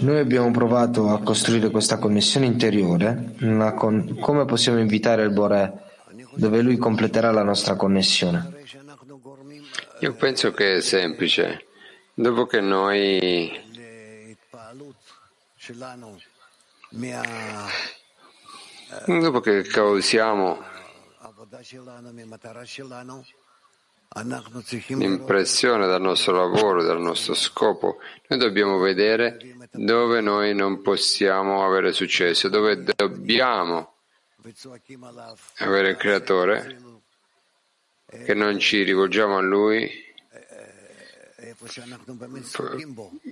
[0.00, 3.34] Noi abbiamo provato a costruire questa connessione interiore,
[3.74, 4.18] con...
[4.20, 5.72] come possiamo invitare il Boré,
[6.34, 8.64] dove lui completerà la nostra connessione.
[10.00, 11.64] Io penso che è semplice.
[12.14, 13.50] Dopo che noi
[18.90, 20.64] eh, dopo che causiamo
[24.86, 29.36] l'impressione dal nostro lavoro, dal nostro scopo, noi dobbiamo vedere
[29.72, 33.96] dove noi non possiamo avere successo, dove dobbiamo
[35.58, 36.80] avere il creatore,
[38.06, 39.84] che non ci rivolgiamo a lui,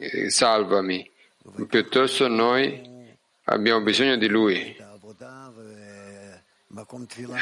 [0.01, 1.11] eh, salvami,
[1.67, 2.95] piuttosto noi
[3.45, 4.85] abbiamo bisogno di lui.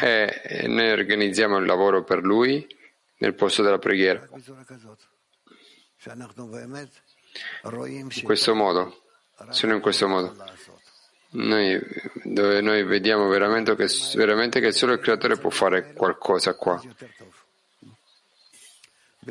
[0.01, 2.67] E noi organizziamo il lavoro per lui
[3.19, 4.29] nel posto della preghiera.
[8.21, 9.03] In questo modo,
[9.51, 10.37] solo in questo modo.
[11.31, 11.81] Noi,
[12.23, 16.81] dove noi vediamo veramente che, veramente che solo il creatore può fare qualcosa qua.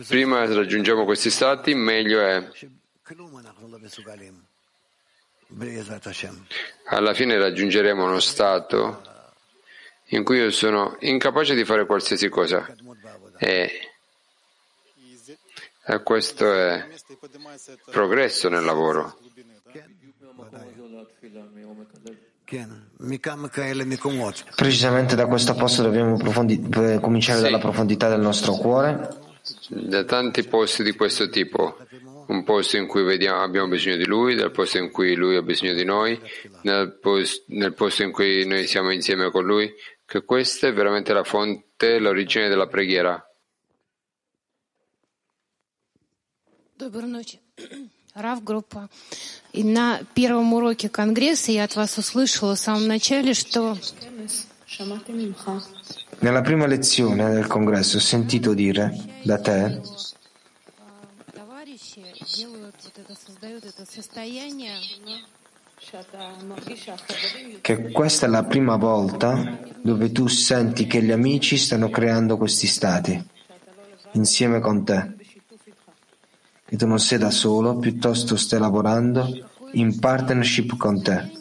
[0.07, 2.49] Prima raggiungiamo questi stati, meglio è
[6.85, 9.01] alla fine raggiungeremo uno stato
[10.07, 12.65] in cui io sono incapace di fare qualsiasi cosa.
[13.37, 13.71] E
[16.03, 16.87] questo è
[17.89, 19.17] progresso nel lavoro.
[24.55, 27.43] Precisamente da questo posto dobbiamo profondi- eh, cominciare sì.
[27.43, 29.09] dalla profondità del nostro cuore.
[29.67, 31.77] Da tanti posti di questo tipo
[32.26, 35.42] un posto in cui vediamo, abbiamo bisogno di lui, dal posto in cui lui ha
[35.42, 36.20] bisogno di noi,
[36.62, 39.72] nel, pos- nel posto in cui noi siamo insieme con lui,
[40.04, 43.22] che questa è veramente la fonte, l'origine della preghiera.
[46.78, 47.40] Доброй ночи.
[48.14, 48.88] Рав группа.
[49.52, 53.76] И на первом уроке Конгресса я от вас услышала в самом начале, что
[56.20, 59.80] Nella prima lezione del congresso ho sentito dire da te
[67.61, 72.67] che questa è la prima volta dove tu senti che gli amici stanno creando questi
[72.67, 73.21] stati
[74.13, 75.15] insieme con te,
[76.65, 79.27] che tu non sei da solo, piuttosto stai lavorando
[79.73, 81.31] in partnership con te.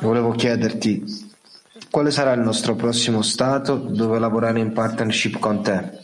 [0.00, 1.40] Volevo chiederti
[1.92, 6.00] quale sarà il nostro prossimo stato dove lavorare in partnership con te.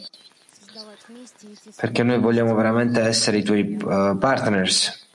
[1.77, 5.07] Perché noi vogliamo veramente essere i tuoi uh, partners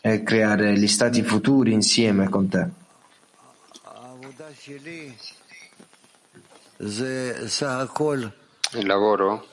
[0.00, 2.68] e creare gli stati futuri insieme con te.
[8.74, 9.44] Il lavoro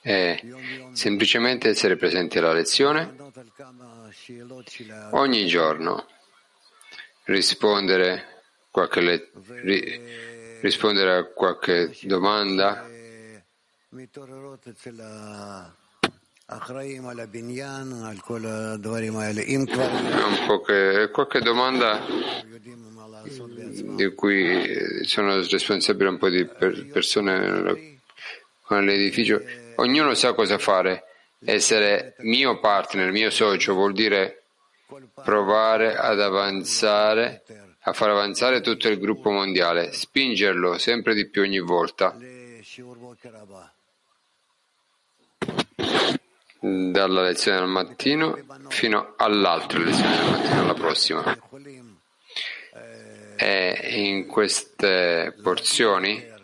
[0.00, 0.40] è
[0.92, 3.14] semplicemente essere presenti alla lezione
[5.10, 6.06] ogni giorno,
[7.26, 9.30] rispondere, qualche le-
[9.62, 10.00] ri-
[10.60, 12.86] rispondere a qualche domanda,
[19.58, 22.04] un po' che- qualche domanda
[23.96, 27.82] di cui sono responsabile un po' di per- persone
[28.68, 29.42] nell'edificio.
[29.76, 31.02] Ognuno sa cosa fare.
[31.44, 34.45] Essere mio partner, mio socio, vuol dire
[35.22, 37.42] provare ad avanzare,
[37.80, 42.16] a far avanzare tutto il gruppo mondiale, spingerlo sempre di più ogni volta.
[46.58, 51.38] Dalla lezione del mattino fino all'altra lezione del mattino, alla prossima.
[53.36, 56.34] E in queste porzioni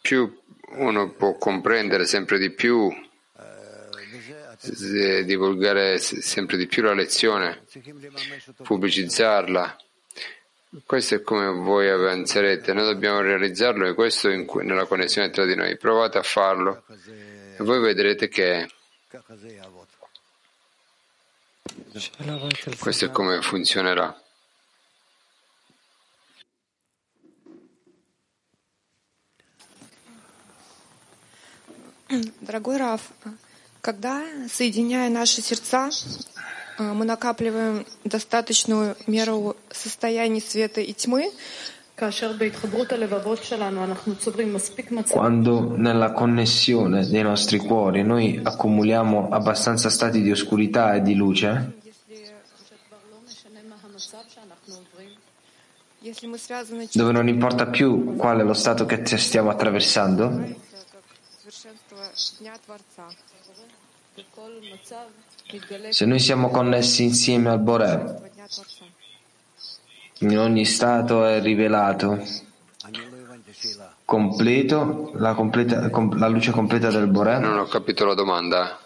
[0.00, 0.40] più
[0.76, 2.92] uno può comprendere sempre di più,
[5.25, 7.63] divulgare s- sempre di più la lezione,
[8.63, 9.77] pubblicizzarla.
[10.85, 15.45] Questo è come voi avanzerete, noi dobbiamo realizzarlo e questo in cui- nella connessione tra
[15.45, 15.77] di noi.
[15.77, 16.83] Provate a farlo
[17.57, 18.67] e voi vedrete che
[22.79, 24.15] questo è come funzionerà.
[32.41, 33.11] Дорогой Раф,
[33.83, 35.89] когда, соединяя наши сердца,
[36.77, 41.31] э, мы накапливаем достаточную меру состояний света и тьмы,
[45.09, 51.73] Quando nella connessione dei nostri cuori noi accumuliamo abbastanza stati di oscurità e di luce,
[56.01, 60.31] если мы связаны dove non importa più qual è lo stato che stiamo attraversando,
[61.39, 61.97] совершенства
[62.39, 63.07] Дня Творца,
[65.90, 68.32] se noi siamo connessi insieme al Boré,
[70.18, 72.22] in ogni stato è rivelato
[74.04, 77.38] completo, la, completa, la luce completa del Boré.
[77.38, 78.78] Non ho capito la domanda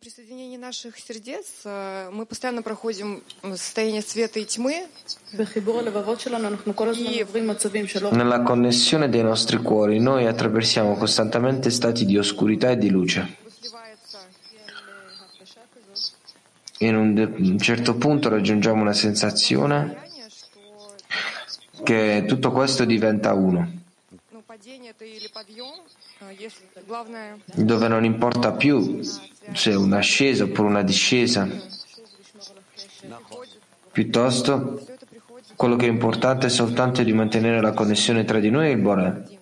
[0.00, 4.88] при соединении наших сердец э, мы постоянно проходим состояние света и тьмы,
[8.12, 13.36] Nella connessione dei nostri cuori noi attraversiamo costantemente stati di oscurità e di luce.
[16.78, 20.08] In un, de- un certo punto raggiungiamo una sensazione
[21.82, 23.70] che tutto questo diventa uno,
[27.55, 31.47] dove non importa più se è un'ascesa oppure una discesa.
[33.91, 34.85] Piuttosto,
[35.55, 38.77] quello che è importante è soltanto di mantenere la connessione tra di noi e il
[38.77, 39.39] Bore.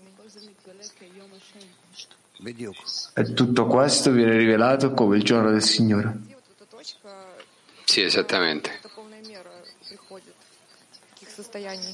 [3.13, 6.19] E tutto questo viene rivelato come il giorno del Signore.
[7.84, 8.78] Sì, esattamente
[11.39, 11.93] состоянии.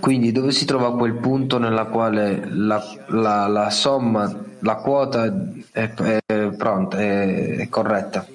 [0.00, 5.24] Quindi dove si trova quel punto nella quale la, la, la somma, la quota
[5.72, 8.26] è, è pronta, è, è corretta?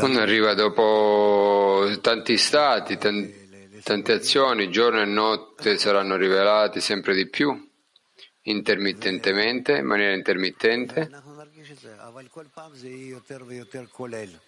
[0.00, 7.67] Uno arriva dopo tanti stati, tante azioni, giorno e notte saranno rivelati sempre di più
[8.50, 11.10] intermittentemente, in maniera intermittente.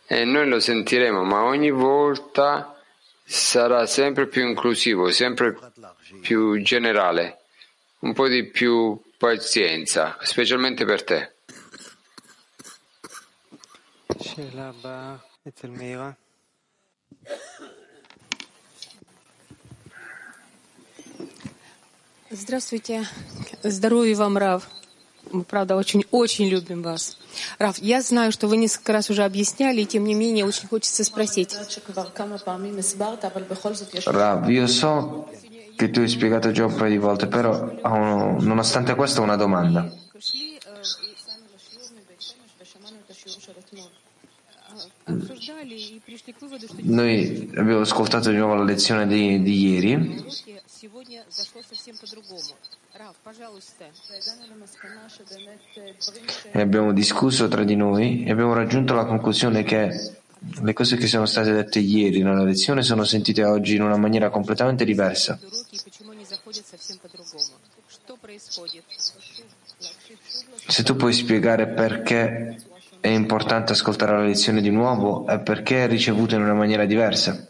[0.07, 2.76] E noi lo sentiremo, ma ogni volta
[3.24, 5.57] sarà sempre più inclusivo, sempre
[6.20, 7.38] più generale,
[8.01, 11.34] un po' di più pazienza, specialmente per te.
[22.33, 23.09] Здравствуйте.
[23.64, 24.68] Здоровья вам, Рав.
[25.33, 27.18] Мы, правда, очень-очень любим вас.
[27.59, 31.03] Раф, я знаю, что вы несколько раз уже объясняли, и тем не менее очень хочется
[31.03, 31.57] спросить.
[34.07, 35.28] Rav, io so
[35.76, 37.68] che tu hai spiegato già un paio di volte, però
[38.39, 39.93] nonostante questo ho una domanda.
[46.82, 50.24] Noi abbiamo ascoltato di nuovo la lezione di, di ieri.
[56.52, 60.14] E abbiamo discusso tra di noi e abbiamo raggiunto la conclusione che
[60.62, 64.30] le cose che sono state dette ieri nella lezione sono sentite oggi in una maniera
[64.30, 65.38] completamente diversa.
[70.66, 72.56] Se tu puoi spiegare perché
[73.01, 77.48] è importante ascoltare la lezione di nuovo e perché è ricevuta in una maniera diversa.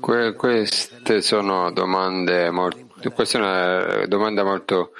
[0.00, 4.92] Que- queste sono domande molto, questa è una domanda molto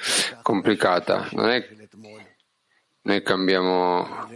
[0.42, 1.28] complicata.
[1.32, 1.66] Non è
[3.02, 4.28] noi cambiamo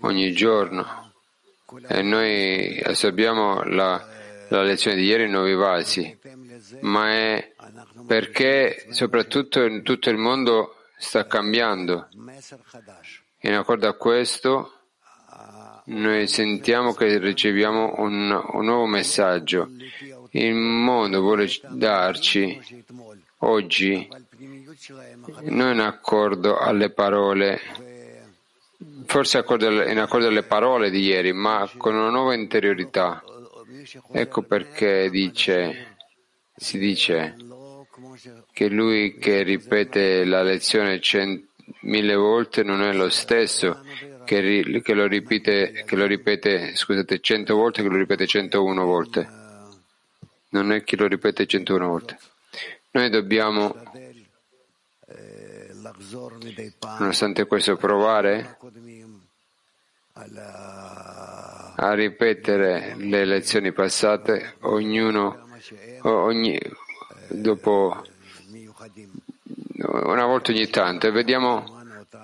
[0.00, 1.12] ogni giorno
[1.88, 4.02] e noi assorbiamo la,
[4.48, 6.18] la lezione di ieri in nuovi vasi,
[6.80, 7.52] ma è
[8.06, 12.08] perché soprattutto in tutto il mondo sta cambiando.
[13.40, 14.72] In accordo a questo,
[15.84, 19.70] noi sentiamo che riceviamo un, un nuovo messaggio.
[20.30, 22.58] Il mondo vuole darci
[23.38, 24.08] oggi,
[25.42, 27.60] non in accordo alle parole,
[29.04, 33.22] forse in accordo alle parole di ieri, ma con una nuova interiorità.
[34.10, 35.96] Ecco perché dice,
[36.56, 37.36] si dice
[38.54, 41.48] che lui che ripete la lezione cent-
[41.80, 43.82] mille volte non è lo stesso
[44.24, 48.84] che, ri- che, lo ripete, che lo ripete, scusate, cento volte che lo ripete 101
[48.84, 49.28] volte.
[50.50, 52.18] Non è chi lo ripete 101 volte.
[52.92, 53.74] Noi dobbiamo,
[56.98, 58.56] nonostante questo, provare
[60.12, 65.48] a ripetere le lezioni passate, ognuno,
[66.02, 66.56] ogni,
[67.28, 68.04] dopo
[69.86, 71.64] una volta ogni tanto e vediamo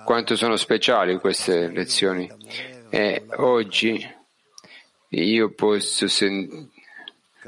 [0.05, 2.29] quanto sono speciali queste lezioni.
[2.89, 4.05] E oggi
[5.09, 6.69] io posso sen-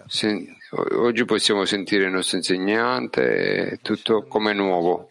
[0.07, 0.57] sen-
[0.97, 5.09] oggi possiamo sentire il nostro insegnante tutto come nuovo.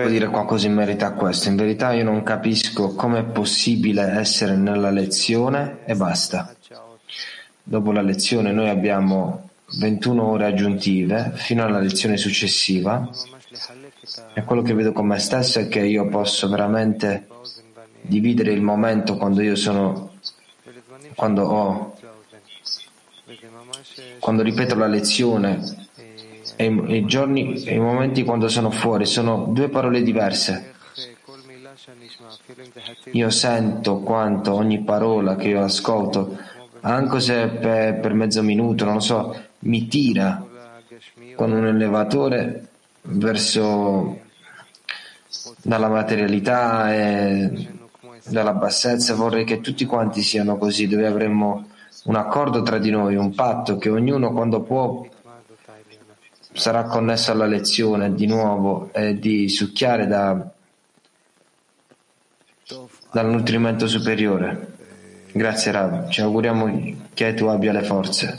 [0.00, 1.48] Vuol dire qualcosa in merito a questo.
[1.48, 6.54] In verità io non capisco come è possibile essere nella lezione e basta.
[7.64, 9.48] Dopo la lezione noi abbiamo
[9.78, 13.08] 21 ore aggiuntive fino alla lezione successiva
[14.34, 17.28] e quello che vedo con me stesso è che io posso veramente
[18.02, 20.10] dividere il momento quando io sono
[21.14, 21.94] quando ho
[24.18, 25.60] quando ripeto la lezione
[26.56, 30.74] e i giorni e i momenti quando sono fuori sono due parole diverse.
[33.12, 36.38] Io sento quanto ogni parola che io ascolto,
[36.82, 40.44] anche se per, per mezzo minuto, non lo so, mi tira
[41.34, 42.68] con un elevatore
[43.02, 44.20] verso
[45.62, 47.68] dalla materialità e
[48.26, 49.14] dalla bassezza.
[49.14, 51.68] Vorrei che tutti quanti siano così, dove avremmo
[52.04, 55.06] un accordo tra di noi, un patto che ognuno quando può
[56.54, 60.50] sarà connesso alla lezione di nuovo e di succhiare da,
[63.10, 64.71] dal nutrimento superiore.
[65.34, 68.38] Grazie Rav, ci auguriamo che tu abbia le forze.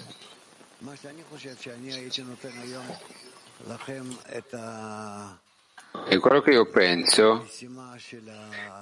[6.07, 7.47] E quello che io penso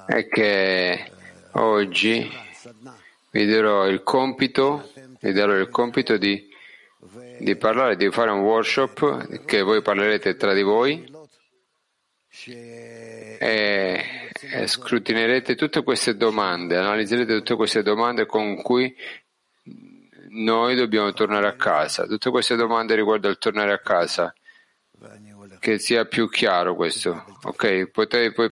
[0.07, 1.11] è che
[1.51, 2.29] oggi
[3.31, 6.49] vi darò il compito, darò il compito di,
[7.39, 11.09] di parlare, di fare un workshop che voi parlerete tra di voi
[13.39, 14.20] e
[14.65, 18.93] scrutinerete tutte queste domande, analizzerete tutte queste domande con cui
[20.29, 22.05] noi dobbiamo tornare a casa.
[22.05, 24.33] Tutte queste domande riguardo al tornare a casa.
[25.59, 27.37] Che sia più chiaro questo.
[27.43, 28.49] Ok, potete poi